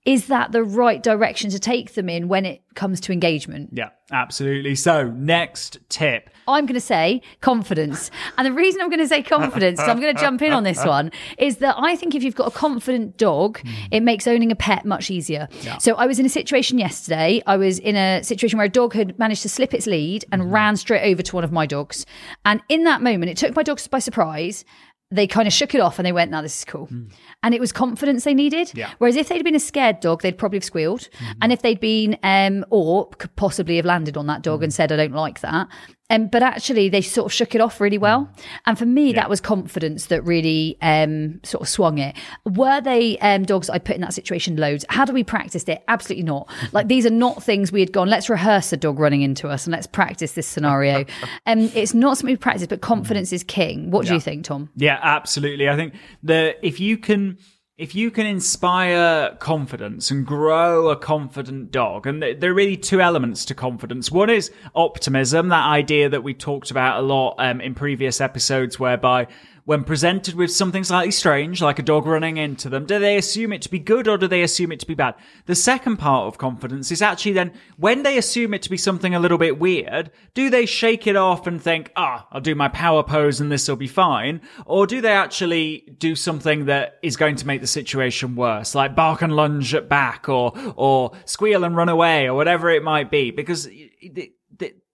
Is 0.07 0.27
that 0.27 0.53
the 0.53 0.63
right 0.63 1.03
direction 1.03 1.49
to 1.51 1.59
take 1.59 1.95
them 1.95 2.07
in 2.07 2.29
when 2.29 2.45
it 2.45 2.61
comes 2.75 3.01
to 3.01 3.11
engagement? 3.11 3.71
Yeah, 3.73 3.89
absolutely. 4.09 4.73
So 4.73 5.09
next 5.09 5.79
tip. 5.89 6.29
I'm 6.47 6.65
going 6.65 6.75
to 6.75 6.79
say 6.79 7.21
confidence. 7.41 8.09
And 8.37 8.45
the 8.45 8.53
reason 8.53 8.79
I'm 8.79 8.87
going 8.87 9.01
to 9.01 9.07
say 9.07 9.21
confidence, 9.21 9.79
so 9.79 9.87
I'm 9.87 9.99
going 9.99 10.15
to 10.15 10.21
jump 10.21 10.41
in 10.41 10.53
on 10.53 10.63
this 10.63 10.85
one, 10.85 11.11
is 11.37 11.57
that 11.57 11.75
I 11.77 11.97
think 11.97 12.15
if 12.15 12.23
you've 12.23 12.35
got 12.35 12.47
a 12.47 12.51
confident 12.51 13.17
dog, 13.17 13.59
hmm. 13.59 13.69
it 13.91 13.99
makes 13.99 14.27
owning 14.27 14.49
a 14.49 14.55
pet 14.55 14.85
much 14.85 15.11
easier. 15.11 15.49
So 15.79 15.95
I 15.95 16.07
was 16.07 16.19
in 16.19 16.25
a 16.25 16.29
situation 16.29 16.79
yesterday. 16.79 17.43
I 17.45 17.57
was 17.57 17.77
in 17.77 17.97
a 17.97 18.23
situation 18.23 18.55
where 18.55 18.67
a 18.67 18.69
dog 18.69 18.93
had 18.93 19.19
managed 19.19 19.41
to 19.41 19.49
slip 19.49 19.73
its 19.73 19.87
lead 19.87 20.23
and 20.31 20.41
hmm. 20.41 20.51
ran 20.51 20.77
straight 20.77 21.11
over 21.11 21.21
to 21.21 21.35
one 21.35 21.43
of 21.43 21.51
my 21.51 21.65
dogs. 21.65 22.05
And 22.45 22.61
in 22.69 22.85
that 22.85 23.01
moment, 23.01 23.29
it 23.29 23.35
took 23.35 23.57
my 23.57 23.63
dogs 23.63 23.85
by 23.89 23.99
surprise. 23.99 24.63
They 25.09 25.25
kind 25.25 25.47
of 25.47 25.53
shook 25.53 25.73
it 25.73 25.79
off 25.79 25.99
and 25.99 26.05
they 26.05 26.11
went, 26.11 26.31
now 26.31 26.41
this 26.41 26.57
is 26.57 26.65
cool. 26.65 26.87
Hmm. 26.87 27.05
And 27.43 27.55
it 27.55 27.61
was 27.61 27.71
confidence 27.71 28.25
they 28.25 28.33
needed. 28.33 28.71
Yeah. 28.75 28.91
Whereas 28.97 29.15
if 29.15 29.29
they'd 29.29 29.43
been 29.43 29.55
a 29.55 29.59
scared 29.59 30.01
dog, 30.01 30.21
they'd 30.21 30.37
probably 30.37 30.57
have 30.57 30.65
squealed. 30.65 31.07
Hmm. 31.17 31.31
And 31.43 31.53
if 31.53 31.61
they'd 31.61 31.79
been, 31.79 32.17
um, 32.23 32.65
or 32.69 33.09
could 33.11 33.35
possibly 33.37 33.77
have 33.77 33.85
landed 33.85 34.17
on 34.17 34.27
that 34.27 34.41
dog 34.41 34.59
hmm. 34.59 34.65
and 34.65 34.73
said, 34.73 34.91
I 34.91 34.97
don't 34.97 35.13
like 35.13 35.39
that. 35.41 35.67
Um, 36.09 36.27
but 36.27 36.41
actually, 36.41 36.89
they 36.89 37.01
sort 37.01 37.25
of 37.25 37.33
shook 37.33 37.53
it 37.53 37.61
off 37.61 37.81
really 37.81 37.97
well. 37.97 38.29
And 38.65 38.77
for 38.77 38.85
me, 38.85 39.13
that 39.13 39.29
was 39.29 39.41
confidence 39.41 40.05
that 40.07 40.23
really 40.23 40.77
um, 40.81 41.41
sort 41.43 41.61
of 41.61 41.69
swung 41.69 41.97
it. 41.97 42.15
Were 42.45 42.79
they 42.79 43.17
um, 43.19 43.43
dogs 43.43 43.69
I 43.69 43.79
put 43.79 43.95
in 43.95 44.01
that 44.01 44.13
situation 44.13 44.55
loads? 44.55 44.85
How 44.89 45.03
do 45.03 45.11
we 45.11 45.23
practice 45.23 45.63
it? 45.65 45.83
Absolutely 45.87 46.23
not. 46.23 46.49
Like 46.73 46.89
these 46.89 47.05
are 47.05 47.11
not 47.11 47.41
things 47.41 47.71
we 47.71 47.79
had 47.79 47.91
gone, 47.91 48.09
let's 48.09 48.29
rehearse 48.29 48.71
a 48.73 48.77
dog 48.77 48.99
running 48.99 49.21
into 49.21 49.47
us 49.47 49.65
and 49.65 49.71
let's 49.71 49.87
practice 49.87 50.33
this 50.33 50.45
scenario. 50.45 51.05
um, 51.47 51.71
it's 51.73 51.93
not 51.93 52.17
something 52.17 52.33
we 52.33 52.37
practice, 52.37 52.67
but 52.67 52.81
confidence 52.81 53.31
is 53.31 53.41
king. 53.43 53.89
What 53.89 54.05
do 54.05 54.13
you 54.13 54.19
think, 54.19 54.43
Tom? 54.43 54.69
Yeah, 54.75 54.99
absolutely. 55.01 55.69
I 55.69 55.75
think 55.75 55.93
the 56.21 56.55
if 56.61 56.79
you 56.79 56.97
can 56.97 57.37
if 57.77 57.93
you 57.93 58.09
can 58.09 58.25
inspire 58.25 59.35
confidence 59.35 60.09
and 60.09 60.25
grow 60.25 60.89
a 60.89 60.95
confident 60.95 61.71
dog, 61.71 62.07
and 62.07 62.23
there 62.23 62.49
are 62.49 62.53
really 62.53 62.75
two 62.75 62.99
elements 62.99 63.45
to 63.45 63.53
confidence. 63.53 64.11
One 64.11 64.31
is 64.31 64.51
optimism, 64.73 65.49
that 65.49 65.67
idea 65.67 66.09
that 66.09 66.23
we 66.23 66.33
talked 66.33 66.71
about 66.71 66.97
a 66.99 67.05
lot 67.05 67.35
um, 67.37 67.61
in 67.61 67.75
previous 67.75 68.19
episodes, 68.19 68.79
whereby 68.79 69.27
when 69.67 69.83
presented 69.83 70.33
with 70.33 70.49
something 70.49 70.81
slightly 70.81 71.11
strange, 71.11 71.61
like 71.61 71.77
a 71.77 71.83
dog 71.83 72.05
running 72.05 72.37
into 72.37 72.69
them, 72.69 72.85
do 72.85 72.97
they 72.99 73.17
assume 73.17 73.51
it 73.51 73.61
to 73.61 73.69
be 73.69 73.77
good 73.77 74.07
or 74.07 74.17
do 74.17 74.25
they 74.25 74.41
assume 74.41 74.71
it 74.71 74.79
to 74.79 74.85
be 74.85 74.93
bad? 74.93 75.13
The 75.45 75.55
second 75.55 75.97
part 75.97 76.25
of 76.25 76.37
confidence 76.37 76.89
is 76.89 77.01
actually 77.01 77.33
then 77.33 77.51
when 77.75 78.03
they 78.03 78.17
assume 78.17 78.53
it 78.53 78.61
to 78.61 78.69
be 78.69 78.77
something 78.77 79.13
a 79.13 79.19
little 79.19 79.37
bit 79.37 79.59
weird, 79.59 80.09
do 80.33 80.49
they 80.49 80.65
shake 80.65 81.05
it 81.05 81.17
off 81.17 81.47
and 81.47 81.61
think, 81.61 81.91
ah, 81.97 82.25
I'll 82.31 82.39
do 82.39 82.55
my 82.55 82.69
power 82.69 83.03
pose 83.03 83.41
and 83.41 83.51
this 83.51 83.67
will 83.67 83.75
be 83.75 83.87
fine? 83.87 84.39
Or 84.65 84.87
do 84.87 85.01
they 85.01 85.11
actually 85.11 85.83
do 85.97 86.15
something 86.15 86.67
that 86.67 86.97
is 87.03 87.17
going 87.17 87.35
to 87.35 87.45
make 87.45 87.59
the 87.59 87.67
situation 87.67 88.37
worse, 88.37 88.73
like 88.73 88.95
bark 88.95 89.21
and 89.21 89.35
lunge 89.35 89.75
at 89.75 89.89
back 89.89 90.29
or, 90.29 90.53
or 90.77 91.11
squeal 91.25 91.65
and 91.65 91.75
run 91.75 91.89
away 91.89 92.27
or 92.27 92.35
whatever 92.35 92.69
it 92.69 92.83
might 92.83 93.11
be? 93.11 93.31
Because 93.31 93.65
it- 93.69 94.31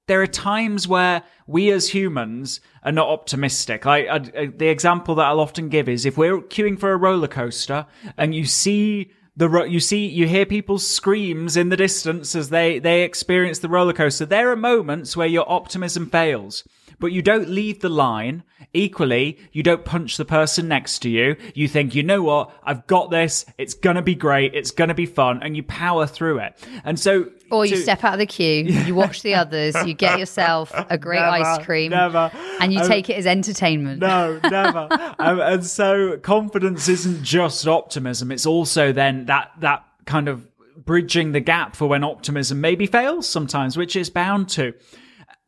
there 0.07 0.21
are 0.21 0.27
times 0.27 0.87
where 0.87 1.23
we 1.47 1.71
as 1.71 1.89
humans 1.89 2.59
are 2.83 2.91
not 2.91 3.07
optimistic. 3.07 3.85
I, 3.85 4.05
I, 4.05 4.15
uh, 4.15 4.45
the 4.55 4.67
example 4.67 5.15
that 5.15 5.25
I'll 5.25 5.39
often 5.39 5.69
give 5.69 5.87
is 5.87 6.05
if 6.05 6.17
we're 6.17 6.41
queuing 6.41 6.77
for 6.79 6.91
a 6.91 6.97
roller 6.97 7.27
coaster 7.27 7.85
and 8.17 8.35
you 8.35 8.45
see 8.45 9.11
the 9.35 9.49
ro- 9.49 9.63
you 9.63 9.79
see 9.79 10.05
you 10.05 10.27
hear 10.27 10.45
people's 10.45 10.85
screams 10.85 11.57
in 11.57 11.69
the 11.69 11.77
distance 11.77 12.35
as 12.35 12.49
they 12.49 12.79
they 12.79 13.03
experience 13.03 13.59
the 13.59 13.69
roller 13.69 13.93
coaster. 13.93 14.25
There 14.25 14.51
are 14.51 14.55
moments 14.55 15.17
where 15.17 15.27
your 15.27 15.49
optimism 15.49 16.09
fails, 16.09 16.63
but 16.99 17.11
you 17.11 17.21
don't 17.21 17.49
leave 17.49 17.79
the 17.81 17.89
line. 17.89 18.43
Equally, 18.73 19.37
you 19.51 19.61
don't 19.61 19.85
punch 19.85 20.17
the 20.17 20.25
person 20.25 20.67
next 20.67 20.99
to 20.99 21.09
you. 21.09 21.35
You 21.53 21.67
think, 21.67 21.93
you 21.95 22.01
know 22.03 22.23
what? 22.23 22.51
I've 22.63 22.87
got 22.87 23.11
this. 23.11 23.45
It's 23.57 23.73
gonna 23.73 24.01
be 24.01 24.15
great. 24.15 24.55
It's 24.55 24.71
gonna 24.71 24.93
be 24.93 25.05
fun, 25.05 25.41
and 25.43 25.55
you 25.55 25.63
power 25.63 26.05
through 26.07 26.39
it. 26.39 26.55
And 26.83 26.99
so, 26.99 27.27
Or 27.51 27.65
you 27.65 27.75
to- 27.75 27.81
step 27.81 28.03
out 28.03 28.13
of 28.13 28.19
the 28.19 28.25
queue, 28.25 28.63
you 28.85 28.95
watch 28.95 29.21
the 29.21 29.35
others, 29.35 29.75
you 29.85 29.93
get 29.93 30.17
yourself 30.17 30.71
a 30.89 30.97
great 30.97 31.19
Never, 31.19 31.31
ice 31.45 31.65
cream, 31.65 31.91
never. 31.91 32.31
and 32.59 32.73
you 32.73 32.79
Um, 32.81 32.87
take 32.87 33.09
it 33.09 33.17
as 33.17 33.27
entertainment. 33.27 33.99
No, 33.99 34.39
never. 34.49 34.87
um, 35.19 35.39
and 35.39 35.65
so 35.65 36.17
confidence 36.17 36.87
isn't 36.89 37.23
just 37.23 37.67
optimism. 37.67 38.31
It's 38.31 38.45
also 38.45 38.91
then 38.91 39.25
that 39.25 39.51
that 39.59 39.83
kind 40.05 40.27
of 40.27 40.47
bridging 40.85 41.31
the 41.31 41.39
gap 41.39 41.75
for 41.75 41.87
when 41.87 42.03
optimism 42.03 42.59
maybe 42.59 42.85
fails 42.87 43.29
sometimes, 43.29 43.77
which 43.77 43.95
it's 43.95 44.09
bound 44.09 44.49
to. 44.49 44.73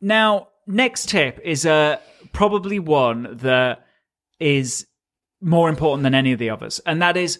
Now, 0.00 0.48
next 0.66 1.08
tip 1.08 1.40
is 1.44 1.64
uh, 1.66 1.98
probably 2.32 2.78
one 2.78 3.36
that 3.38 3.86
is 4.38 4.86
more 5.40 5.68
important 5.68 6.02
than 6.02 6.14
any 6.14 6.32
of 6.32 6.38
the 6.38 6.50
others, 6.50 6.80
and 6.86 7.00
that 7.02 7.16
is 7.16 7.38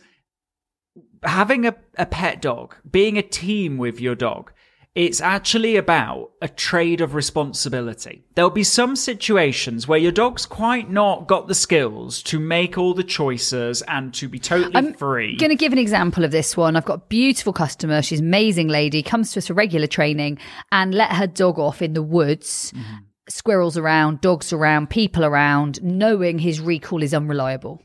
having 1.22 1.66
a, 1.66 1.74
a 1.96 2.06
pet 2.06 2.40
dog, 2.40 2.76
being 2.90 3.18
a 3.18 3.22
team 3.22 3.78
with 3.78 4.00
your 4.00 4.14
dog. 4.14 4.52
It's 4.94 5.20
actually 5.20 5.76
about 5.76 6.30
a 6.40 6.48
trade 6.48 7.02
of 7.02 7.14
responsibility. 7.14 8.24
There'll 8.34 8.48
be 8.48 8.64
some 8.64 8.96
situations 8.96 9.86
where 9.86 9.98
your 9.98 10.10
dog's 10.10 10.46
quite 10.46 10.90
not 10.90 11.28
got 11.28 11.48
the 11.48 11.54
skills 11.54 12.22
to 12.22 12.40
make 12.40 12.78
all 12.78 12.94
the 12.94 13.04
choices 13.04 13.82
and 13.82 14.14
to 14.14 14.26
be 14.26 14.38
totally 14.38 14.94
free. 14.94 15.32
I'm 15.32 15.36
going 15.36 15.50
to 15.50 15.54
give 15.54 15.72
an 15.72 15.78
example 15.78 16.24
of 16.24 16.30
this 16.30 16.56
one. 16.56 16.76
I've 16.76 16.86
got 16.86 16.94
a 16.94 17.06
beautiful 17.08 17.52
customer. 17.52 18.00
She's 18.00 18.20
an 18.20 18.26
amazing 18.26 18.68
lady, 18.68 19.02
comes 19.02 19.32
to 19.32 19.40
us 19.40 19.48
for 19.48 19.52
regular 19.52 19.86
training 19.86 20.38
and 20.72 20.94
let 20.94 21.12
her 21.12 21.26
dog 21.26 21.58
off 21.58 21.82
in 21.82 21.92
the 21.92 22.02
woods. 22.02 22.72
Mm-hmm. 22.74 22.94
Squirrels 23.28 23.76
around, 23.76 24.20
dogs 24.20 24.52
around, 24.52 24.88
people 24.90 25.24
around, 25.24 25.82
knowing 25.82 26.38
his 26.38 26.60
recall 26.60 27.02
is 27.02 27.12
unreliable. 27.12 27.82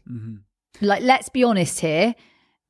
Like, 0.81 1.01
let's 1.03 1.29
be 1.29 1.43
honest 1.43 1.79
here. 1.79 2.09
Mm-hmm. 2.09 2.19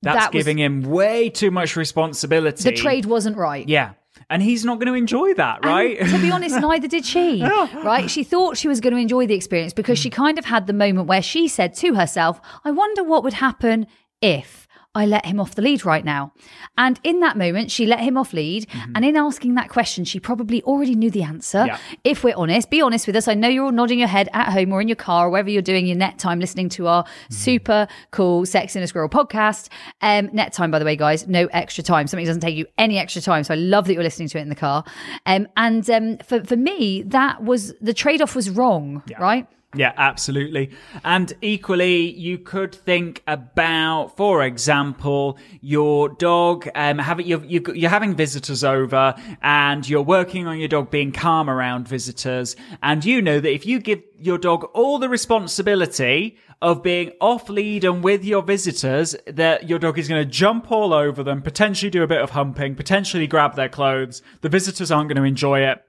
That's 0.03 0.17
that 0.25 0.33
was- 0.33 0.43
giving 0.43 0.57
him 0.57 0.81
way 0.83 1.29
too 1.29 1.51
much 1.51 1.75
responsibility. 1.75 2.63
the 2.63 2.75
trade 2.75 3.05
wasn't 3.05 3.37
right. 3.37 3.67
Yeah. 3.67 3.91
And 4.29 4.41
he's 4.41 4.63
not 4.65 4.75
going 4.79 4.87
to 4.87 4.93
enjoy 4.93 5.33
that, 5.35 5.57
And 5.57 5.65
right? 5.65 5.99
to 5.99 6.21
be 6.21 6.31
honest, 6.31 6.59
neither 6.61 6.87
did 6.87 7.05
she. 7.05 7.41
Right? 7.83 8.09
She 8.09 8.23
thought 8.23 8.55
she 8.57 8.67
was 8.67 8.79
going 8.79 8.93
to 8.93 8.99
enjoy 8.99 9.27
the 9.27 9.33
experience 9.33 9.73
because 9.73 9.99
she 9.99 10.09
kind 10.09 10.37
of 10.39 10.45
had 10.45 10.67
the 10.67 10.73
moment 10.73 11.07
where 11.07 11.21
she 11.21 11.47
said 11.47 11.73
to 11.75 11.95
herself, 11.95 12.39
I 12.63 12.71
wonder 12.71 13.03
what 13.03 13.23
would 13.23 13.33
happen 13.33 13.87
if 14.21 14.60
I 14.93 15.05
let 15.05 15.25
him 15.25 15.39
off 15.39 15.55
the 15.55 15.61
lead 15.61 15.85
right 15.85 16.03
now. 16.03 16.33
And 16.77 16.99
in 17.03 17.21
that 17.21 17.37
moment, 17.37 17.71
she 17.71 17.85
let 17.85 18.01
him 18.01 18.17
off 18.17 18.33
lead. 18.33 18.67
And 18.93 19.05
in 19.05 19.15
asking 19.15 19.55
that 19.55 19.69
question, 19.69 20.03
she 20.03 20.19
probably 20.19 20.61
already 20.63 20.95
knew 20.95 21.09
the 21.09 21.23
answer. 21.23 21.65
Yeah. 21.65 21.77
If 22.03 22.25
we're 22.25 22.35
honest, 22.35 22.69
be 22.69 22.81
honest 22.81 23.07
with 23.07 23.15
us. 23.15 23.29
I 23.29 23.33
know 23.33 23.47
you're 23.47 23.63
all 23.63 23.71
nodding 23.71 23.99
your 23.99 24.09
head 24.09 24.27
at 24.33 24.51
home 24.51 24.73
or 24.73 24.81
in 24.81 24.89
your 24.89 24.97
car 24.97 25.27
or 25.27 25.29
wherever 25.29 25.49
you're 25.49 25.61
doing 25.61 25.85
your 25.87 25.95
net 25.95 26.19
time 26.19 26.41
listening 26.41 26.67
to 26.69 26.87
our 26.87 27.05
super 27.29 27.87
cool 28.11 28.41
Sexier 28.41 28.73
Than 28.73 28.83
a 28.83 28.87
Squirrel 28.87 29.07
podcast. 29.07 29.69
Um, 30.01 30.29
net 30.33 30.51
time, 30.51 30.71
by 30.71 30.79
the 30.79 30.85
way, 30.85 30.97
guys, 30.97 31.25
no 31.25 31.45
extra 31.47 31.83
time. 31.83 32.07
Something 32.07 32.25
doesn't 32.25 32.41
take 32.41 32.57
you 32.57 32.65
any 32.77 32.97
extra 32.97 33.21
time. 33.21 33.45
So 33.45 33.53
I 33.53 33.57
love 33.57 33.85
that 33.85 33.93
you're 33.93 34.03
listening 34.03 34.27
to 34.29 34.39
it 34.39 34.41
in 34.41 34.49
the 34.49 34.55
car. 34.55 34.83
Um, 35.25 35.47
and 35.55 35.89
um, 35.89 36.17
for, 36.17 36.43
for 36.43 36.57
me, 36.57 37.03
that 37.03 37.43
was 37.43 37.73
the 37.79 37.93
trade 37.93 38.21
off 38.21 38.35
was 38.35 38.49
wrong, 38.49 39.03
right? 39.19 39.47
Yeah, 39.73 39.93
absolutely. 39.95 40.71
And 41.05 41.31
equally, 41.41 42.11
you 42.11 42.37
could 42.37 42.75
think 42.75 43.23
about, 43.25 44.17
for 44.17 44.43
example, 44.43 45.37
your 45.61 46.09
dog. 46.09 46.67
Um, 46.75 46.97
having 46.97 47.25
you're, 47.25 47.43
you're 47.45 47.75
you're 47.75 47.89
having 47.89 48.13
visitors 48.15 48.65
over, 48.65 49.15
and 49.41 49.87
you're 49.87 50.01
working 50.01 50.45
on 50.45 50.59
your 50.59 50.67
dog 50.67 50.91
being 50.91 51.13
calm 51.13 51.49
around 51.49 51.87
visitors, 51.87 52.57
and 52.83 53.05
you 53.05 53.21
know 53.21 53.39
that 53.39 53.53
if 53.53 53.65
you 53.65 53.79
give 53.79 54.01
your 54.19 54.37
dog 54.37 54.65
all 54.73 54.99
the 54.99 55.07
responsibility 55.07 56.37
of 56.61 56.83
being 56.83 57.11
off 57.21 57.49
lead 57.49 57.85
and 57.85 58.03
with 58.03 58.25
your 58.25 58.43
visitors, 58.43 59.15
that 59.25 59.69
your 59.69 59.79
dog 59.79 59.97
is 59.97 60.07
going 60.07 60.23
to 60.23 60.29
jump 60.29 60.69
all 60.69 60.93
over 60.93 61.23
them, 61.23 61.41
potentially 61.41 61.89
do 61.89 62.03
a 62.03 62.07
bit 62.07 62.21
of 62.21 62.31
humping, 62.31 62.75
potentially 62.75 63.25
grab 63.25 63.55
their 63.55 63.69
clothes. 63.69 64.21
The 64.41 64.49
visitors 64.49 64.91
aren't 64.91 65.07
going 65.07 65.17
to 65.17 65.23
enjoy 65.23 65.61
it 65.61 65.83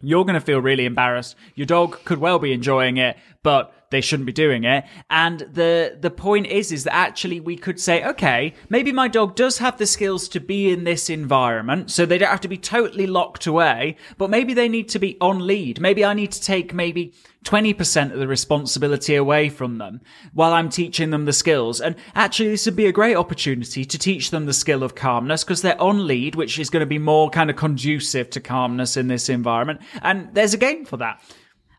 you're 0.00 0.24
going 0.24 0.34
to 0.34 0.40
feel 0.40 0.60
really 0.60 0.84
embarrassed. 0.84 1.36
Your 1.54 1.66
dog 1.66 2.04
could 2.04 2.18
well 2.18 2.38
be 2.38 2.52
enjoying 2.52 2.96
it, 2.98 3.16
but 3.42 3.72
they 3.90 4.00
shouldn't 4.00 4.26
be 4.26 4.32
doing 4.32 4.64
it. 4.64 4.84
And 5.10 5.40
the 5.40 5.96
the 6.00 6.10
point 6.10 6.46
is 6.46 6.72
is 6.72 6.84
that 6.84 6.94
actually 6.94 7.40
we 7.40 7.56
could 7.56 7.80
say, 7.80 8.04
okay, 8.04 8.54
maybe 8.68 8.92
my 8.92 9.08
dog 9.08 9.36
does 9.36 9.58
have 9.58 9.78
the 9.78 9.86
skills 9.86 10.28
to 10.30 10.40
be 10.40 10.70
in 10.70 10.84
this 10.84 11.08
environment, 11.10 11.90
so 11.90 12.04
they 12.04 12.18
don't 12.18 12.30
have 12.30 12.40
to 12.42 12.48
be 12.48 12.58
totally 12.58 13.06
locked 13.06 13.46
away, 13.46 13.96
but 14.16 14.30
maybe 14.30 14.54
they 14.54 14.68
need 14.68 14.88
to 14.90 14.98
be 14.98 15.16
on 15.20 15.46
lead. 15.46 15.80
Maybe 15.80 16.04
I 16.04 16.14
need 16.14 16.32
to 16.32 16.40
take 16.40 16.74
maybe 16.74 17.14
20% 17.44 18.12
of 18.12 18.18
the 18.18 18.28
responsibility 18.28 19.14
away 19.14 19.48
from 19.48 19.78
them 19.78 20.00
while 20.34 20.52
I'm 20.52 20.68
teaching 20.68 21.10
them 21.10 21.24
the 21.24 21.32
skills. 21.32 21.80
And 21.80 21.96
actually, 22.14 22.50
this 22.50 22.66
would 22.66 22.76
be 22.76 22.86
a 22.86 22.92
great 22.92 23.16
opportunity 23.16 23.84
to 23.84 23.98
teach 23.98 24.30
them 24.30 24.46
the 24.46 24.52
skill 24.52 24.82
of 24.82 24.94
calmness 24.94 25.44
because 25.44 25.62
they're 25.62 25.80
on 25.80 26.06
lead, 26.06 26.34
which 26.34 26.58
is 26.58 26.68
going 26.68 26.80
to 26.80 26.86
be 26.86 26.98
more 26.98 27.30
kind 27.30 27.48
of 27.48 27.56
conducive 27.56 28.28
to 28.30 28.40
calmness 28.40 28.96
in 28.96 29.08
this 29.08 29.28
environment. 29.28 29.80
And 30.02 30.28
there's 30.34 30.54
a 30.54 30.58
game 30.58 30.84
for 30.84 30.98
that. 30.98 31.22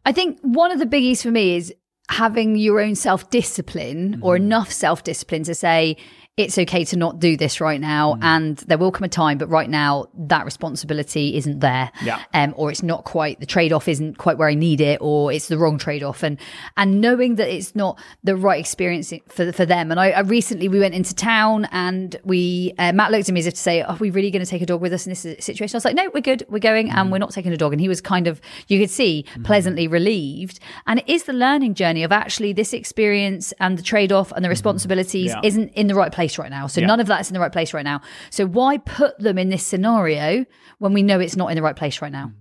I 0.05 0.11
think 0.11 0.39
one 0.41 0.71
of 0.71 0.79
the 0.79 0.85
biggies 0.85 1.21
for 1.21 1.29
me 1.29 1.55
is 1.55 1.73
having 2.09 2.55
your 2.55 2.81
own 2.81 2.95
self 2.95 3.29
discipline 3.29 4.19
or 4.21 4.35
Mm-hmm. 4.35 4.45
enough 4.45 4.71
self 4.71 5.03
discipline 5.03 5.43
to 5.43 5.55
say, 5.55 5.95
it's 6.43 6.57
okay 6.57 6.83
to 6.85 6.95
not 6.97 7.19
do 7.19 7.35
this 7.43 7.59
right 7.61 7.81
now, 7.81 8.13
Mm. 8.15 8.23
and 8.23 8.57
there 8.69 8.77
will 8.77 8.91
come 8.97 9.03
a 9.03 9.09
time, 9.09 9.37
but 9.37 9.47
right 9.49 9.69
now 9.69 10.07
that 10.31 10.45
responsibility 10.45 11.35
isn't 11.39 11.59
there, 11.59 11.91
Yeah. 12.03 12.19
um, 12.33 12.53
or 12.57 12.71
it's 12.71 12.81
not 12.83 13.03
quite 13.03 13.39
the 13.39 13.45
trade 13.45 13.73
off 13.73 13.87
isn't 13.87 14.17
quite 14.17 14.37
where 14.37 14.47
I 14.47 14.53
need 14.55 14.79
it, 14.81 14.97
or 15.01 15.31
it's 15.33 15.47
the 15.49 15.57
wrong 15.57 15.77
trade 15.77 16.03
off, 16.03 16.23
and 16.23 16.37
and 16.77 17.01
knowing 17.01 17.35
that 17.35 17.49
it's 17.53 17.75
not 17.75 17.99
the 18.23 18.35
right 18.35 18.59
experience 18.59 19.13
for 19.27 19.51
for 19.51 19.65
them. 19.65 19.91
And 19.91 19.99
I, 19.99 20.07
I 20.11 20.21
recently 20.21 20.67
we 20.69 20.79
went 20.79 20.93
into 20.95 21.13
town 21.13 21.67
and 21.71 22.15
we 22.23 22.73
uh, 22.79 22.93
Matt 22.93 23.11
looked 23.11 23.27
at 23.29 23.33
me 23.33 23.39
as 23.41 23.47
if 23.47 23.55
to 23.55 23.59
say, 23.59 23.81
"Are 23.81 23.97
we 23.99 24.09
really 24.09 24.31
going 24.31 24.45
to 24.45 24.49
take 24.49 24.61
a 24.61 24.65
dog 24.65 24.81
with 24.81 24.93
us 24.93 25.05
in 25.05 25.11
this 25.11 25.25
situation?" 25.45 25.75
I 25.75 25.77
was 25.77 25.85
like, 25.85 25.95
"No, 25.95 26.09
we're 26.13 26.21
good, 26.21 26.43
we're 26.49 26.59
going, 26.59 26.87
Mm. 26.89 26.95
and 26.97 27.11
we're 27.11 27.17
not 27.25 27.31
taking 27.31 27.51
a 27.51 27.57
dog." 27.57 27.73
And 27.73 27.81
he 27.81 27.89
was 27.89 28.01
kind 28.01 28.27
of 28.27 28.39
you 28.69 28.79
could 28.79 28.89
see 28.89 29.25
pleasantly 29.43 29.87
relieved, 29.87 30.59
and 30.87 30.99
it 30.99 31.07
is 31.09 31.23
the 31.23 31.33
learning 31.33 31.73
journey 31.73 32.03
of 32.03 32.11
actually 32.11 32.53
this 32.53 32.71
experience 32.73 33.53
and 33.59 33.77
the 33.77 33.83
trade 33.83 34.11
off 34.13 34.31
and 34.31 34.45
the 34.45 34.49
responsibilities 34.49 35.31
Mm-hmm. 35.31 35.43
Yeah. 35.43 35.47
isn't 35.47 35.69
in 35.73 35.87
the 35.87 35.95
right 35.95 36.11
place 36.11 36.28
right 36.37 36.51
now. 36.51 36.67
So 36.67 36.81
Yeah. 36.81 36.87
none 36.87 36.99
of 36.99 37.07
that's 37.07 37.29
in 37.29 37.33
the 37.33 37.39
right 37.39 37.51
place 37.51 37.73
right 37.73 37.83
now. 37.85 38.01
So 38.29 38.45
why 38.45 38.77
put 38.77 39.17
them 39.19 39.37
in 39.37 39.49
this 39.49 39.65
scenario 39.65 40.45
when 40.77 40.93
we 40.93 41.01
know 41.01 41.19
it's 41.19 41.35
not 41.35 41.49
in 41.49 41.55
the 41.55 41.61
right 41.61 41.75
place 41.75 42.01
right 42.01 42.11
now? 42.11 42.31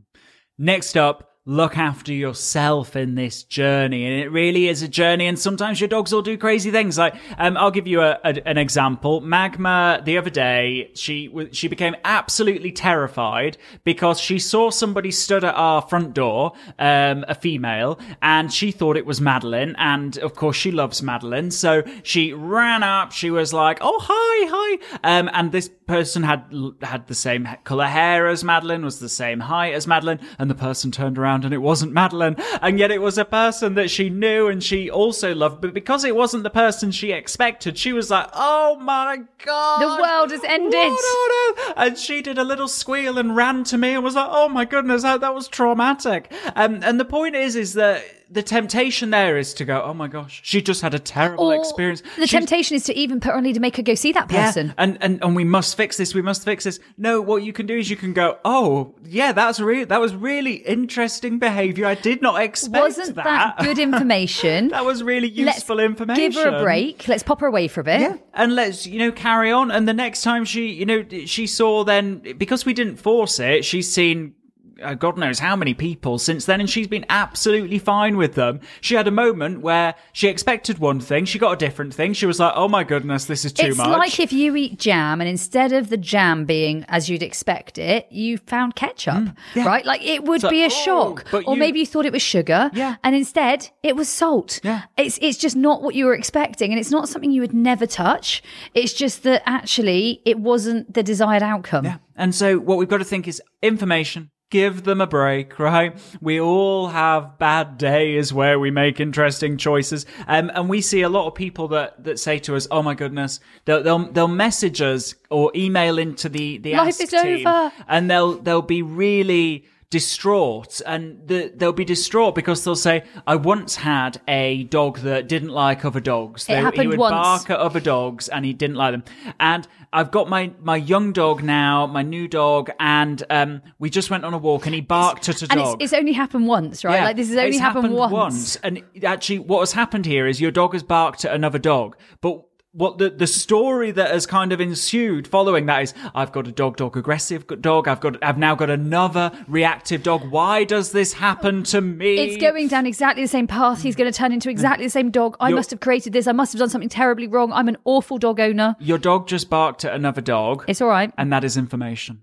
Next 0.58 0.96
up, 0.96 1.27
look 1.48 1.78
after 1.78 2.12
yourself 2.12 2.94
in 2.94 3.14
this 3.14 3.42
journey. 3.42 4.04
And 4.04 4.20
it 4.22 4.28
really 4.30 4.68
is 4.68 4.82
a 4.82 4.88
journey. 4.88 5.26
And 5.26 5.38
sometimes 5.38 5.80
your 5.80 5.88
dogs 5.88 6.12
will 6.12 6.20
do 6.20 6.36
crazy 6.36 6.70
things. 6.70 6.98
Like, 6.98 7.14
um, 7.38 7.56
I'll 7.56 7.70
give 7.70 7.86
you 7.86 8.02
a, 8.02 8.18
a- 8.22 8.46
an 8.46 8.58
example. 8.58 9.22
Magma, 9.22 10.02
the 10.04 10.18
other 10.18 10.28
day, 10.28 10.90
she, 10.94 11.32
she 11.52 11.66
became 11.66 11.96
absolutely 12.04 12.70
terrified 12.70 13.56
because 13.82 14.20
she 14.20 14.38
saw 14.38 14.68
somebody 14.70 15.10
stood 15.10 15.42
at 15.42 15.54
our 15.54 15.80
front 15.80 16.12
door, 16.12 16.52
um, 16.78 17.24
a 17.26 17.34
female, 17.34 17.98
and 18.20 18.52
she 18.52 18.70
thought 18.70 18.98
it 18.98 19.06
was 19.06 19.18
Madeline. 19.18 19.74
And 19.78 20.18
of 20.18 20.34
course, 20.34 20.56
she 20.56 20.70
loves 20.70 21.02
Madeline. 21.02 21.50
So 21.50 21.82
she 22.02 22.34
ran 22.34 22.82
up. 22.82 23.12
She 23.12 23.30
was 23.30 23.54
like, 23.54 23.78
Oh, 23.80 23.98
hi, 24.02 24.46
hi. 24.50 24.98
Um, 25.02 25.30
and 25.32 25.50
this 25.50 25.70
person 25.86 26.24
had, 26.24 26.44
had 26.82 27.06
the 27.06 27.14
same 27.14 27.48
color 27.64 27.86
hair 27.86 28.26
as 28.26 28.44
Madeline, 28.44 28.84
was 28.84 28.98
the 28.98 29.08
same 29.08 29.40
height 29.40 29.72
as 29.72 29.86
Madeline. 29.86 30.20
And 30.38 30.50
the 30.50 30.54
person 30.54 30.90
turned 30.90 31.16
around 31.16 31.37
and 31.44 31.54
it 31.54 31.58
wasn't 31.58 31.92
Madeline. 31.92 32.36
And 32.62 32.78
yet 32.78 32.90
it 32.90 33.00
was 33.00 33.18
a 33.18 33.24
person 33.24 33.74
that 33.74 33.90
she 33.90 34.10
knew 34.10 34.48
and 34.48 34.62
she 34.62 34.90
also 34.90 35.34
loved. 35.34 35.60
But 35.60 35.74
because 35.74 36.04
it 36.04 36.16
wasn't 36.16 36.42
the 36.42 36.50
person 36.50 36.90
she 36.90 37.12
expected, 37.12 37.78
she 37.78 37.92
was 37.92 38.10
like, 38.10 38.28
Oh 38.32 38.76
my 38.80 39.22
God. 39.44 39.80
The 39.80 40.02
world 40.02 40.30
has 40.30 40.44
ended. 40.44 40.74
What 40.74 41.04
on 41.04 41.68
earth? 41.68 41.74
And 41.76 41.98
she 41.98 42.22
did 42.22 42.38
a 42.38 42.44
little 42.44 42.68
squeal 42.68 43.18
and 43.18 43.36
ran 43.36 43.64
to 43.64 43.78
me 43.78 43.94
and 43.94 44.04
was 44.04 44.14
like, 44.14 44.28
"Oh 44.30 44.48
my 44.48 44.64
goodness, 44.64 45.02
that, 45.02 45.20
that 45.20 45.34
was 45.34 45.48
traumatic." 45.48 46.32
Um, 46.56 46.80
and 46.82 46.98
the 46.98 47.04
point 47.04 47.36
is, 47.36 47.56
is 47.56 47.74
that 47.74 48.02
the 48.30 48.42
temptation 48.42 49.10
there 49.10 49.38
is 49.38 49.54
to 49.54 49.64
go, 49.64 49.82
"Oh 49.82 49.94
my 49.94 50.08
gosh, 50.08 50.40
she 50.44 50.60
just 50.60 50.82
had 50.82 50.94
a 50.94 50.98
terrible 50.98 51.46
Or 51.52 51.54
experience." 51.56 52.02
The 52.16 52.26
She's- 52.26 52.30
temptation 52.30 52.76
is 52.76 52.84
to 52.84 52.96
even 52.98 53.20
put 53.20 53.30
her 53.30 53.36
on 53.36 53.44
lead 53.44 53.54
to 53.54 53.60
make 53.60 53.76
her 53.76 53.82
go 53.82 53.94
see 53.94 54.12
that 54.12 54.28
person. 54.28 54.68
yeah, 54.68 54.74
and, 54.78 54.98
and 55.00 55.22
and 55.22 55.34
we 55.36 55.44
must 55.44 55.76
fix 55.76 55.96
this. 55.96 56.14
We 56.14 56.22
must 56.22 56.44
fix 56.44 56.64
this. 56.64 56.78
No, 56.96 57.20
what 57.20 57.42
you 57.42 57.52
can 57.52 57.66
do 57.66 57.76
is 57.78 57.88
you 57.90 57.96
can 57.96 58.12
go, 58.12 58.38
oh 58.44 58.94
yeah, 59.04 59.32
that's 59.32 59.60
really 59.60 59.84
that 59.84 60.00
was 60.00 60.14
really 60.14 60.54
interesting 60.54 61.38
behaviour. 61.38 61.86
I 61.86 61.94
did 61.94 62.22
not 62.22 62.40
expect 62.42 62.82
Wasn't 62.82 63.16
that, 63.16 63.58
good 63.58 63.78
information? 63.78 64.68
that 64.76 64.84
was 64.84 65.02
really 65.02 65.30
Let's 65.30 65.58
useful 65.58 65.80
information. 65.80 66.22
Give 66.30 66.34
her 66.34 66.56
a 66.56 66.62
break. 66.62 67.06
Let's 67.08 67.22
pop 67.22 67.40
her 67.40 67.46
away 67.46 67.68
for 67.68 67.80
a 67.80 67.84
bit. 67.84 68.00
Yeah, 68.00 68.16
and 68.34 68.54
let's 68.54 68.86
you 68.86 68.98
know 68.98 69.12
carry 69.12 69.50
on. 69.50 69.70
And 69.70 69.88
the 69.88 69.94
next 69.94 70.22
time 70.22 70.44
she, 70.44 70.68
you 70.68 70.86
know, 70.86 71.04
she 71.26 71.46
saw 71.46 71.84
then 71.84 72.22
because 72.36 72.64
we 72.66 72.74
didn't 72.74 72.96
force 72.96 73.38
it, 73.38 73.64
she's 73.64 73.90
seen 73.92 74.34
uh, 74.82 74.94
God 74.94 75.18
knows 75.18 75.38
how 75.38 75.56
many 75.56 75.74
people 75.74 76.18
since 76.18 76.44
then, 76.46 76.60
and 76.60 76.68
she's 76.70 76.86
been 76.86 77.04
absolutely 77.08 77.78
fine 77.78 78.16
with 78.16 78.34
them. 78.34 78.60
She 78.80 78.94
had 78.94 79.06
a 79.08 79.10
moment 79.10 79.60
where 79.60 79.94
she 80.12 80.28
expected 80.28 80.78
one 80.78 81.00
thing, 81.00 81.24
she 81.24 81.38
got 81.38 81.52
a 81.52 81.56
different 81.56 81.94
thing. 81.94 82.12
She 82.12 82.26
was 82.26 82.38
like, 82.40 82.52
"Oh 82.56 82.68
my 82.68 82.84
goodness, 82.84 83.24
this 83.24 83.44
is 83.44 83.52
too 83.52 83.66
it's 83.68 83.76
much." 83.78 83.88
It's 83.88 83.96
like 83.96 84.20
if 84.20 84.32
you 84.32 84.54
eat 84.56 84.78
jam 84.78 85.20
and 85.20 85.28
instead 85.28 85.72
of 85.72 85.88
the 85.90 85.96
jam 85.96 86.44
being 86.44 86.84
as 86.88 87.08
you'd 87.10 87.22
expect 87.22 87.78
it, 87.78 88.06
you 88.10 88.38
found 88.38 88.76
ketchup, 88.76 89.28
right? 89.56 89.84
Like 89.84 90.02
it 90.04 90.24
would 90.24 90.40
So- 90.42 90.50
be 90.50 90.62
a 90.62 90.66
oh, 90.66 90.68
shock. 90.68 91.24
Or 91.32 91.42
you- 91.42 91.56
maybe 91.56 91.80
you 91.80 91.86
thought 91.86 92.06
it 92.06 92.12
was 92.12 92.22
sugar, 92.22 92.70
Yeah. 92.72 92.96
and 93.02 93.14
instead 93.16 93.70
it 93.82 93.96
was 93.96 94.08
salt. 94.08 94.60
Yeah. 94.62 94.82
It's 94.96 95.18
it's 95.20 95.38
just 95.38 95.56
not 95.56 95.82
what 95.82 95.94
you 95.94 96.06
were 96.06 96.14
expecting, 96.14 96.70
and 96.72 96.78
it's 96.80 96.90
not 96.90 97.08
something 97.08 97.30
you 97.30 97.40
would 97.40 97.54
never 97.54 97.86
touch. 97.86 98.42
It's 98.74 98.92
just 98.92 99.22
that 99.24 99.42
actually 99.46 100.22
it 100.24 100.38
wasn't 100.38 100.94
the 100.94 101.02
desired 101.02 101.42
outcome. 101.42 101.84
Yeah. 101.84 101.96
And 102.16 102.34
so 102.34 102.58
what 102.58 102.78
we've 102.78 102.88
got 102.88 102.98
to 102.98 103.04
think 103.04 103.28
is 103.28 103.40
information. 103.62 104.30
Give 104.50 104.84
them 104.84 105.02
a 105.02 105.06
break, 105.06 105.58
right? 105.58 105.94
We 106.22 106.40
all 106.40 106.88
have 106.88 107.38
bad 107.38 107.76
days 107.76 108.32
where 108.32 108.58
we 108.58 108.70
make 108.70 108.98
interesting 108.98 109.58
choices. 109.58 110.06
Um, 110.26 110.50
and 110.54 110.70
we 110.70 110.80
see 110.80 111.02
a 111.02 111.08
lot 111.10 111.26
of 111.26 111.34
people 111.34 111.68
that, 111.68 112.02
that 112.04 112.18
say 112.18 112.38
to 112.40 112.56
us, 112.56 112.66
Oh 112.70 112.82
my 112.82 112.94
goodness, 112.94 113.40
they'll, 113.66 113.82
they'll, 113.82 114.10
they'll 114.10 114.26
message 114.28 114.80
us 114.80 115.14
or 115.28 115.52
email 115.54 115.98
into 115.98 116.30
the, 116.30 116.56
the 116.58 116.72
Life 116.72 116.88
Ask 116.88 117.02
is 117.02 117.10
team, 117.10 117.46
over. 117.46 117.72
and 117.88 118.10
they'll, 118.10 118.38
they'll 118.40 118.62
be 118.62 118.80
really 118.80 119.66
distraught 119.90 120.80
and 120.86 121.26
the, 121.26 121.50
they'll 121.56 121.72
be 121.72 121.84
distraught 121.84 122.34
because 122.34 122.62
they'll 122.62 122.76
say, 122.76 123.04
I 123.26 123.36
once 123.36 123.76
had 123.76 124.20
a 124.28 124.64
dog 124.64 124.98
that 124.98 125.28
didn't 125.28 125.48
like 125.48 125.84
other 125.84 126.00
dogs. 126.00 126.44
it 126.48 126.48
They- 126.76 126.82
he 126.82 126.86
would 126.86 126.98
once. 126.98 127.12
bark 127.12 127.50
at 127.50 127.58
other 127.58 127.80
dogs 127.80 128.28
and 128.28 128.44
he 128.44 128.52
didn't 128.52 128.76
like 128.76 128.92
them. 128.92 129.04
And 129.40 129.66
I've 129.92 130.10
got 130.10 130.28
my, 130.28 130.52
my 130.60 130.76
young 130.76 131.12
dog 131.12 131.42
now, 131.42 131.86
my 131.86 132.02
new 132.02 132.28
dog, 132.28 132.70
and 132.78 133.22
um, 133.30 133.62
we 133.78 133.88
just 133.88 134.10
went 134.10 134.24
on 134.26 134.34
a 134.34 134.38
walk 134.38 134.66
and 134.66 134.74
he 134.74 134.82
barked 134.82 135.28
at 135.30 135.40
a 135.42 135.46
And 135.50 135.58
dog. 135.58 135.82
it's, 135.82 135.92
it's 135.92 135.98
only 135.98 136.12
happened 136.12 136.46
once, 136.46 136.84
right? 136.84 136.96
Yeah, 136.96 137.04
like 137.04 137.16
this 137.16 137.28
has 137.28 137.38
only 137.38 137.50
it's 137.50 137.58
happened, 137.58 137.94
once. 137.94 138.56
And 138.56 138.82
actually, 139.02 139.38
what 139.38 139.60
has 139.60 139.72
happened 139.72 140.04
here 140.04 140.26
is 140.26 140.40
your 140.40 140.50
dog 140.50 140.74
has 140.74 140.82
barked 140.82 141.24
at 141.24 141.34
another 141.34 141.58
dog, 141.58 141.96
but 142.20 142.42
what 142.72 142.98
the, 142.98 143.08
the 143.10 143.26
story 143.26 143.90
that 143.90 144.10
has 144.10 144.26
kind 144.26 144.52
of 144.52 144.60
ensued 144.60 145.26
following 145.26 145.66
that 145.66 145.82
is 145.82 145.94
I've 146.14 146.32
got 146.32 146.46
a 146.46 146.52
dog 146.52 146.76
dog 146.76 146.96
aggressive 146.96 147.46
dog 147.60 147.88
I've 147.88 148.00
got 148.00 148.22
I've 148.22 148.36
now 148.38 148.54
got 148.54 148.68
another 148.70 149.32
reactive 149.48 150.02
dog 150.02 150.30
why 150.30 150.64
does 150.64 150.92
this 150.92 151.14
happen 151.14 151.62
to 151.64 151.80
me 151.80 152.18
It's 152.18 152.36
going 152.40 152.68
down 152.68 152.84
exactly 152.86 153.22
the 153.24 153.28
same 153.28 153.46
path. 153.46 153.82
He's 153.82 153.96
going 153.96 154.10
to 154.12 154.16
turn 154.16 154.32
into 154.32 154.50
exactly 154.50 154.84
the 154.86 154.90
same 154.90 155.10
dog. 155.10 155.36
I 155.40 155.48
You're- 155.48 155.58
must 155.58 155.70
have 155.70 155.80
created 155.80 156.12
this. 156.12 156.26
I 156.26 156.32
must 156.32 156.52
have 156.52 156.58
done 156.60 156.68
something 156.68 156.88
terribly 156.90 157.26
wrong. 157.26 157.52
I'm 157.52 157.68
an 157.68 157.78
awful 157.84 158.18
dog 158.18 158.38
owner. 158.38 158.76
your 158.78 158.98
dog 158.98 159.28
just 159.28 159.48
barked 159.48 159.84
at 159.84 159.94
another 159.94 160.20
dog 160.20 160.64
It's 160.68 160.80
all 160.82 160.88
right. 160.88 161.10
and 161.16 161.32
that 161.32 161.44
is 161.44 161.56
information 161.56 162.22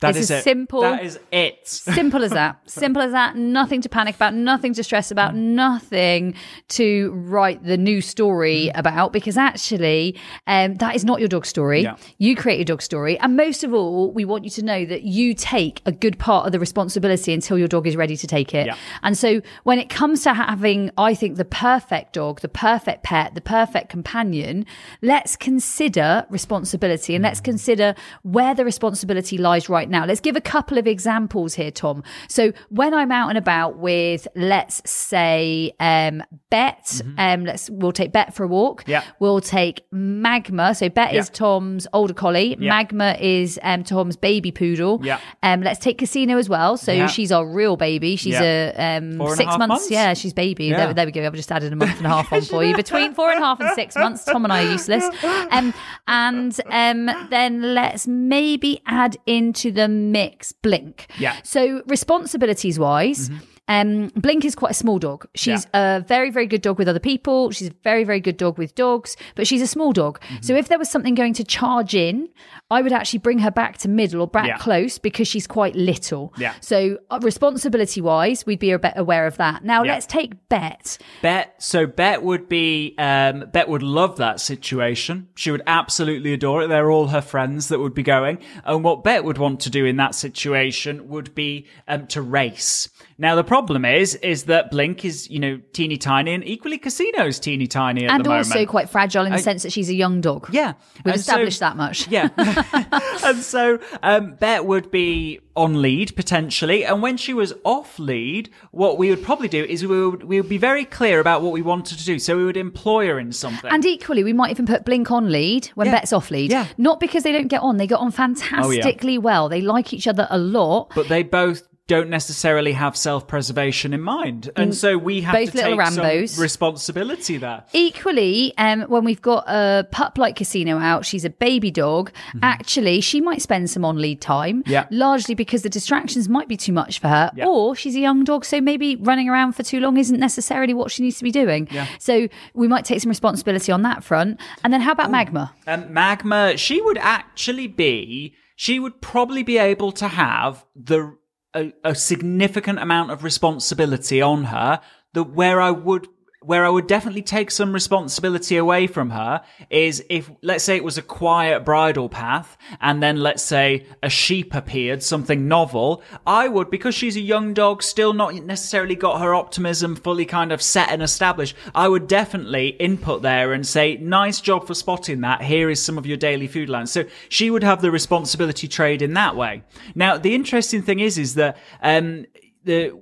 That 0.00 0.10
It's 0.10 0.18
is 0.18 0.30
as 0.30 0.40
it 0.40 0.44
simple- 0.44 0.82
that 0.82 1.04
is 1.04 1.18
it 1.32 1.66
Simple 1.66 2.22
as 2.22 2.30
that. 2.30 2.58
Simple 2.70 3.02
as 3.02 3.10
that. 3.12 3.36
Nothing 3.36 3.80
to 3.80 3.88
panic 3.88 4.14
about, 4.14 4.32
nothing 4.32 4.72
to 4.74 4.84
stress 4.84 5.10
about, 5.10 5.34
nothing 5.34 6.34
to 6.68 7.10
write 7.14 7.64
the 7.64 7.76
new 7.76 8.00
story 8.00 8.70
about 8.76 9.12
because 9.12 9.36
actually 9.36 10.16
um, 10.46 10.76
that 10.76 10.94
is 10.94 11.04
not 11.04 11.18
your 11.18 11.28
dog 11.28 11.44
story. 11.46 11.82
Yeah. 11.82 11.96
You 12.18 12.36
create 12.36 12.58
your 12.58 12.64
dog 12.64 12.80
story. 12.80 13.18
And 13.18 13.36
most 13.36 13.64
of 13.64 13.74
all, 13.74 14.12
we 14.12 14.24
want 14.24 14.44
you 14.44 14.50
to 14.50 14.62
know 14.62 14.84
that 14.84 15.02
you 15.02 15.34
take 15.34 15.82
a 15.84 15.90
good 15.90 16.18
part 16.18 16.46
of 16.46 16.52
the 16.52 16.60
responsibility 16.60 17.32
until 17.32 17.58
your 17.58 17.68
dog 17.68 17.86
is 17.88 17.96
ready 17.96 18.16
to 18.16 18.26
take 18.28 18.54
it. 18.54 18.66
Yeah. 18.66 18.76
And 19.02 19.18
so 19.18 19.40
when 19.64 19.80
it 19.80 19.88
comes 19.88 20.22
to 20.22 20.32
having, 20.32 20.92
I 20.96 21.14
think, 21.14 21.36
the 21.36 21.44
perfect 21.44 22.12
dog, 22.12 22.40
the 22.40 22.48
perfect 22.48 23.02
pet, 23.02 23.34
the 23.34 23.40
perfect 23.40 23.88
companion, 23.88 24.64
let's 25.02 25.34
consider 25.34 26.24
responsibility 26.30 27.16
and 27.16 27.24
let's 27.24 27.40
consider 27.40 27.96
where 28.22 28.54
the 28.54 28.64
responsibility 28.64 29.38
lies 29.38 29.68
right 29.68 29.87
now. 29.90 30.04
Let's 30.04 30.20
give 30.20 30.36
a 30.36 30.40
couple 30.40 30.78
of 30.78 30.86
examples 30.86 31.54
here, 31.54 31.70
Tom. 31.70 32.02
So 32.28 32.52
when 32.70 32.94
I'm 32.94 33.10
out 33.12 33.28
and 33.28 33.38
about 33.38 33.78
with, 33.78 34.26
let's 34.34 34.82
say, 34.90 35.72
um, 35.80 36.22
Bet, 36.50 37.00
um, 37.18 37.44
let's 37.44 37.68
we'll 37.70 37.92
take 37.92 38.12
Bet 38.12 38.34
for 38.34 38.44
a 38.44 38.48
walk. 38.48 38.82
Mm-hmm. 38.82 38.90
Yeah. 38.90 39.04
We'll 39.20 39.40
take 39.40 39.82
Magma. 39.92 40.74
So 40.74 40.88
Bet 40.88 41.12
Yeah. 41.12 41.20
is 41.20 41.30
Tom's 41.30 41.86
older 41.92 42.14
collie. 42.14 42.56
Yeah. 42.58 42.70
Magma 42.70 43.16
is 43.20 43.58
um, 43.62 43.84
Tom's 43.84 44.16
baby 44.16 44.50
poodle. 44.50 45.00
Yeah. 45.02 45.20
Um, 45.42 45.60
let's 45.62 45.78
take 45.78 45.98
Casino 45.98 46.38
as 46.38 46.48
well. 46.48 46.76
So 46.76 46.92
Yeah. 46.92 47.06
she's 47.06 47.30
our 47.30 47.46
real 47.46 47.76
baby. 47.76 48.16
She's 48.16 48.34
a 48.34 48.70
um, 48.76 49.20
and 49.20 49.22
a 49.22 49.36
six 49.36 49.46
months. 49.46 49.68
months? 49.68 49.90
Yeah, 49.90 50.14
she's 50.14 50.32
baby. 50.32 50.70
There, 50.70 50.94
there 50.94 51.06
we 51.06 51.12
go. 51.12 51.24
I've 51.26 51.34
just 51.34 51.52
added 51.52 51.72
a 51.72 51.76
month 51.76 51.98
and 51.98 52.06
a 52.06 52.10
half 52.10 52.32
on 52.32 52.42
for 52.42 52.64
you. 52.64 52.74
Between 52.88 53.14
four 53.14 53.30
and 53.30 53.42
a 53.42 53.44
half 53.46 53.60
and 53.60 53.70
six 53.74 53.94
months, 53.94 54.24
Tom 54.24 54.44
and 54.44 54.52
I 54.52 54.64
are 54.66 54.70
useless. 54.72 55.04
Um, 55.50 55.74
and 56.06 56.58
um, 56.70 57.28
then 57.30 57.74
let's 57.74 58.06
maybe 58.06 58.80
add 58.86 59.16
into 59.26 59.70
the 59.70 59.77
mix 59.86 60.50
Blink. 60.50 61.06
Yeah. 61.18 61.34
Mm-hmm. 61.34 61.40
So 61.44 61.82
responsibilities 61.86 62.78
wise. 62.78 63.30
Um, 63.68 64.08
Blink 64.16 64.44
is 64.44 64.54
quite 64.54 64.70
a 64.70 64.74
small 64.74 64.98
dog. 64.98 65.26
She's 65.34 65.66
a 65.74 66.02
very, 66.06 66.30
very 66.30 66.46
good 66.46 66.62
dog 66.62 66.78
with 66.78 66.88
other 66.88 66.98
people. 66.98 67.50
She's 67.50 67.68
a 67.68 67.74
very, 67.84 68.02
very 68.04 68.20
good 68.20 68.36
dog 68.36 68.58
with 68.58 68.74
dogs, 68.74 69.16
but 69.34 69.46
she's 69.46 69.60
a 69.62 69.66
small 69.66 69.92
dog. 69.92 70.20
Mm-hmm. 70.20 70.42
So 70.42 70.54
if 70.56 70.68
there 70.68 70.78
was 70.78 70.90
something 70.90 71.14
going 71.14 71.34
to 71.34 71.44
charge 71.44 71.94
in, 71.94 72.28
I 72.70 72.82
would 72.82 72.92
actually 72.92 73.18
bring 73.20 73.38
her 73.40 73.50
back 73.50 73.78
to 73.78 73.88
middle 73.88 74.22
or 74.22 74.26
back 74.26 74.46
Yeah. 74.46 74.56
close 74.58 74.98
because 74.98 75.28
she's 75.28 75.46
quite 75.46 75.76
little. 75.76 76.32
Yeah. 76.38 76.54
So 76.60 76.98
uh, 77.10 77.18
responsibility 77.22 78.00
wise, 78.00 78.46
we'd 78.46 78.58
be 78.58 78.70
aware 78.72 79.26
of 79.26 79.36
that. 79.36 79.64
Now 79.64 79.82
Yeah. 79.82 79.92
let's 79.94 80.06
take 80.06 80.48
Bet. 80.48 80.98
Bet 81.22 81.54
so 81.62 81.86
Bet 81.86 82.22
would 82.22 82.48
be 82.48 82.94
um 82.98 83.44
Bet 83.52 83.68
would 83.68 83.82
love 83.82 84.16
that 84.16 84.40
situation. 84.40 85.28
She 85.34 85.50
would 85.50 85.62
absolutely 85.66 86.32
adore 86.32 86.62
it. 86.62 86.68
They're 86.68 86.90
all 86.90 87.08
her 87.08 87.20
friends 87.20 87.68
that 87.68 87.78
would 87.80 87.94
be 87.94 88.02
going. 88.02 88.38
And 88.64 88.82
what 88.82 89.04
Bet 89.04 89.24
would 89.24 89.38
want 89.38 89.60
to 89.60 89.70
do 89.70 89.84
in 89.84 89.96
that 89.96 90.14
situation 90.14 91.08
would 91.08 91.34
be 91.34 91.66
um 91.86 92.06
to 92.08 92.22
race. 92.22 92.88
Now 93.20 93.34
the 93.34 93.42
problem 93.44 93.84
is 93.84 94.14
is 94.16 94.44
that 94.44 94.70
Blink 94.70 95.04
is, 95.04 95.28
you 95.28 95.40
know, 95.40 95.60
teeny 95.72 95.96
tiny 95.96 96.34
and 96.34 96.44
equally 96.46 96.78
Casino's 96.78 97.40
teeny 97.40 97.66
tiny 97.66 98.04
at 98.04 98.12
and 98.12 98.24
the 98.24 98.28
moment. 98.28 98.46
also 98.46 98.64
quite 98.64 98.88
fragile 98.88 99.26
in 99.26 99.32
the 99.32 99.38
sense 99.38 99.64
that 99.64 99.72
she's 99.72 99.88
a 99.88 99.94
young 99.94 100.20
dog. 100.20 100.48
yeah. 100.52 100.74
We've 101.04 101.14
And 101.14 101.20
so- 101.20 101.32
established 101.32 101.60
that 101.60 101.76
much. 101.76 102.06
Yeah. 102.08 102.28
and 103.24 103.38
so 103.38 103.80
um, 104.04 104.34
Bet 104.36 104.64
would 104.66 104.90
be 104.92 105.40
on 105.56 105.82
lead 105.82 106.14
potentially. 106.14 106.84
And 106.84 107.02
when 107.02 107.16
she 107.16 107.34
was 107.34 107.52
off 107.64 107.98
lead, 107.98 108.50
what 108.70 108.98
we 108.98 109.10
would 109.10 109.24
probably 109.24 109.48
do 109.48 109.64
is 109.64 109.84
we 109.84 110.08
would, 110.08 110.22
we 110.22 110.40
would 110.40 110.48
be 110.48 110.58
very 110.58 110.84
clear 110.84 111.18
about 111.18 111.42
what 111.42 111.52
we 111.52 111.60
wanted 111.62 111.98
to 111.98 112.04
do. 112.04 112.20
So 112.20 112.36
we 112.36 112.44
would 112.44 112.56
employ 112.56 113.08
her 113.08 113.18
in 113.18 113.32
something. 113.32 113.68
And 113.68 113.84
equally, 113.84 114.22
we 114.22 114.32
might 114.32 114.52
even 114.52 114.66
put 114.66 114.84
Blink 114.84 115.10
on 115.10 115.32
lead 115.32 115.66
when 115.74 115.88
Yeah. 115.88 115.94
Bet's 115.94 116.12
off 116.12 116.30
lead. 116.30 116.52
Yeah. 116.52 116.68
Not 116.78 117.00
because 117.00 117.24
they 117.24 117.32
don't 117.32 117.48
get 117.48 117.62
on, 117.62 117.78
they 117.78 117.88
get 117.88 117.98
on 117.98 118.12
fantastically 118.12 119.18
well. 119.18 119.48
They 119.48 119.60
like 119.60 119.92
each 119.92 120.06
other 120.06 120.28
a 120.30 120.38
lot. 120.38 120.92
but 120.94 121.08
they 121.08 121.24
both 121.24 121.66
don't 121.88 122.08
necessarily 122.10 122.72
have 122.72 122.96
self-preservation 122.96 123.92
in 123.92 124.00
mind. 124.02 124.50
And 124.56 124.74
so 124.74 124.96
we 124.96 125.22
have 125.22 125.34
both 125.34 125.50
to 125.52 125.56
little 125.56 125.76
take 125.78 125.86
some 125.88 126.04
Rambos. 126.04 126.38
responsibility 126.38 127.38
there. 127.38 127.64
Equally, 127.72 128.52
um, 128.58 128.82
when 128.82 129.04
we've 129.04 129.22
got 129.22 129.44
a 129.48 129.86
pup 129.90 130.18
like 130.18 130.36
Casino 130.36 130.78
out, 130.78 131.04
she's 131.04 131.24
a 131.24 131.30
baby 131.30 131.70
dog. 131.70 132.12
Actually, 132.42 133.00
she 133.00 133.20
might 133.20 133.42
spend 133.42 133.70
some 133.70 133.84
on 133.84 133.96
lead 133.96 134.20
time, 134.20 134.62
Mm-hmm. 134.62 134.70
Yeah. 134.70 134.86
largely 134.90 135.34
because 135.34 135.62
the 135.62 135.68
distractions 135.70 136.28
might 136.28 136.46
be 136.46 136.56
too 136.56 136.72
much 136.72 136.98
for 137.00 137.08
her, 137.08 137.30
Yeah. 137.34 137.46
or 137.46 137.74
she's 137.74 137.96
a 137.96 138.00
young 138.00 138.22
dog, 138.22 138.44
so 138.44 138.60
maybe 138.60 138.94
running 138.96 139.28
around 139.28 139.52
for 139.52 139.62
too 139.62 139.80
long 139.80 139.96
isn't 139.96 140.20
necessarily 140.20 140.74
what 140.74 140.90
she 140.90 141.02
needs 141.02 141.18
to 141.18 141.24
be 141.24 141.30
doing. 141.32 141.68
So 141.98 142.28
we 142.54 142.68
might 142.68 142.84
take 142.84 143.00
some 143.00 143.08
responsibility 143.08 143.72
on 143.72 143.82
that 143.82 144.04
front. 144.04 144.38
And 144.62 144.72
then 144.72 144.82
how 144.82 144.92
about 144.92 145.10
Magma? 145.10 145.54
Um, 145.66 145.92
Magma, 145.92 146.56
she 146.58 146.80
would 146.82 146.98
actually 146.98 147.66
be, 147.66 148.34
she 148.56 148.78
would 148.78 149.00
probably 149.00 149.42
be 149.42 149.56
able 149.58 149.90
to 149.92 150.08
have 150.08 150.64
the 150.76 151.16
a, 151.54 151.94
significant 151.94 152.78
amount 152.78 153.10
of 153.10 153.24
responsibility 153.24 154.20
on 154.22 154.44
her. 154.44 154.80
that 155.14 155.24
where 155.24 155.60
I 155.60 155.70
would 155.70 156.08
where 156.40 156.64
I 156.64 156.68
would 156.68 156.86
definitely 156.86 157.22
take 157.22 157.50
some 157.50 157.72
responsibility 157.72 158.56
away 158.56 158.86
from 158.86 159.10
her 159.10 159.42
is 159.70 160.04
if, 160.08 160.30
let's 160.40 160.62
say 160.62 160.76
it 160.76 160.84
was 160.84 160.96
a 160.96 161.02
quiet 161.02 161.64
bridle 161.64 162.08
path 162.08 162.56
and 162.80 163.02
then 163.02 163.16
let's 163.16 163.42
say 163.42 163.86
a 164.04 164.08
sheep 164.08 164.54
appeared, 164.54 165.02
something 165.02 165.48
novel, 165.48 166.00
I 166.24 166.46
would, 166.46 166.70
because 166.70 166.94
she's 166.94 167.16
a 167.16 167.20
young 167.20 167.54
dog, 167.54 167.82
still 167.82 168.12
not 168.12 168.34
necessarily 168.34 168.94
got 168.94 169.20
her 169.20 169.34
optimism 169.34 169.96
fully 169.96 170.24
kind 170.24 170.52
of 170.52 170.62
set 170.62 170.90
and 170.90 171.02
established, 171.02 171.56
I 171.74 171.88
would 171.88 172.06
definitely 172.06 172.68
input 172.68 173.22
there 173.22 173.52
and 173.52 173.66
say, 173.66 173.96
nice 173.96 174.40
job 174.40 174.66
for 174.66 174.74
spotting 174.74 175.22
that. 175.22 175.42
Here 175.42 175.68
is 175.70 175.82
some 175.82 175.98
of 175.98 176.06
your 176.06 176.16
daily 176.16 176.46
food 176.46 176.68
lines. 176.68 176.92
So 176.92 177.04
she 177.28 177.50
would 177.50 177.64
have 177.64 177.82
the 177.82 177.90
responsibility 177.90 178.68
trade 178.68 179.02
in 179.02 179.14
that 179.14 179.34
way. 179.34 179.64
Now, 179.96 180.16
the 180.16 180.36
interesting 180.36 180.82
thing 180.82 181.00
is, 181.00 181.18
is 181.18 181.34
that, 181.34 181.56
um, 181.82 182.26
the, 182.62 183.00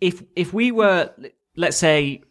if, 0.00 0.22
if 0.36 0.52
we 0.54 0.70
were, 0.70 1.12
let's 1.56 1.76
say, 1.76 2.22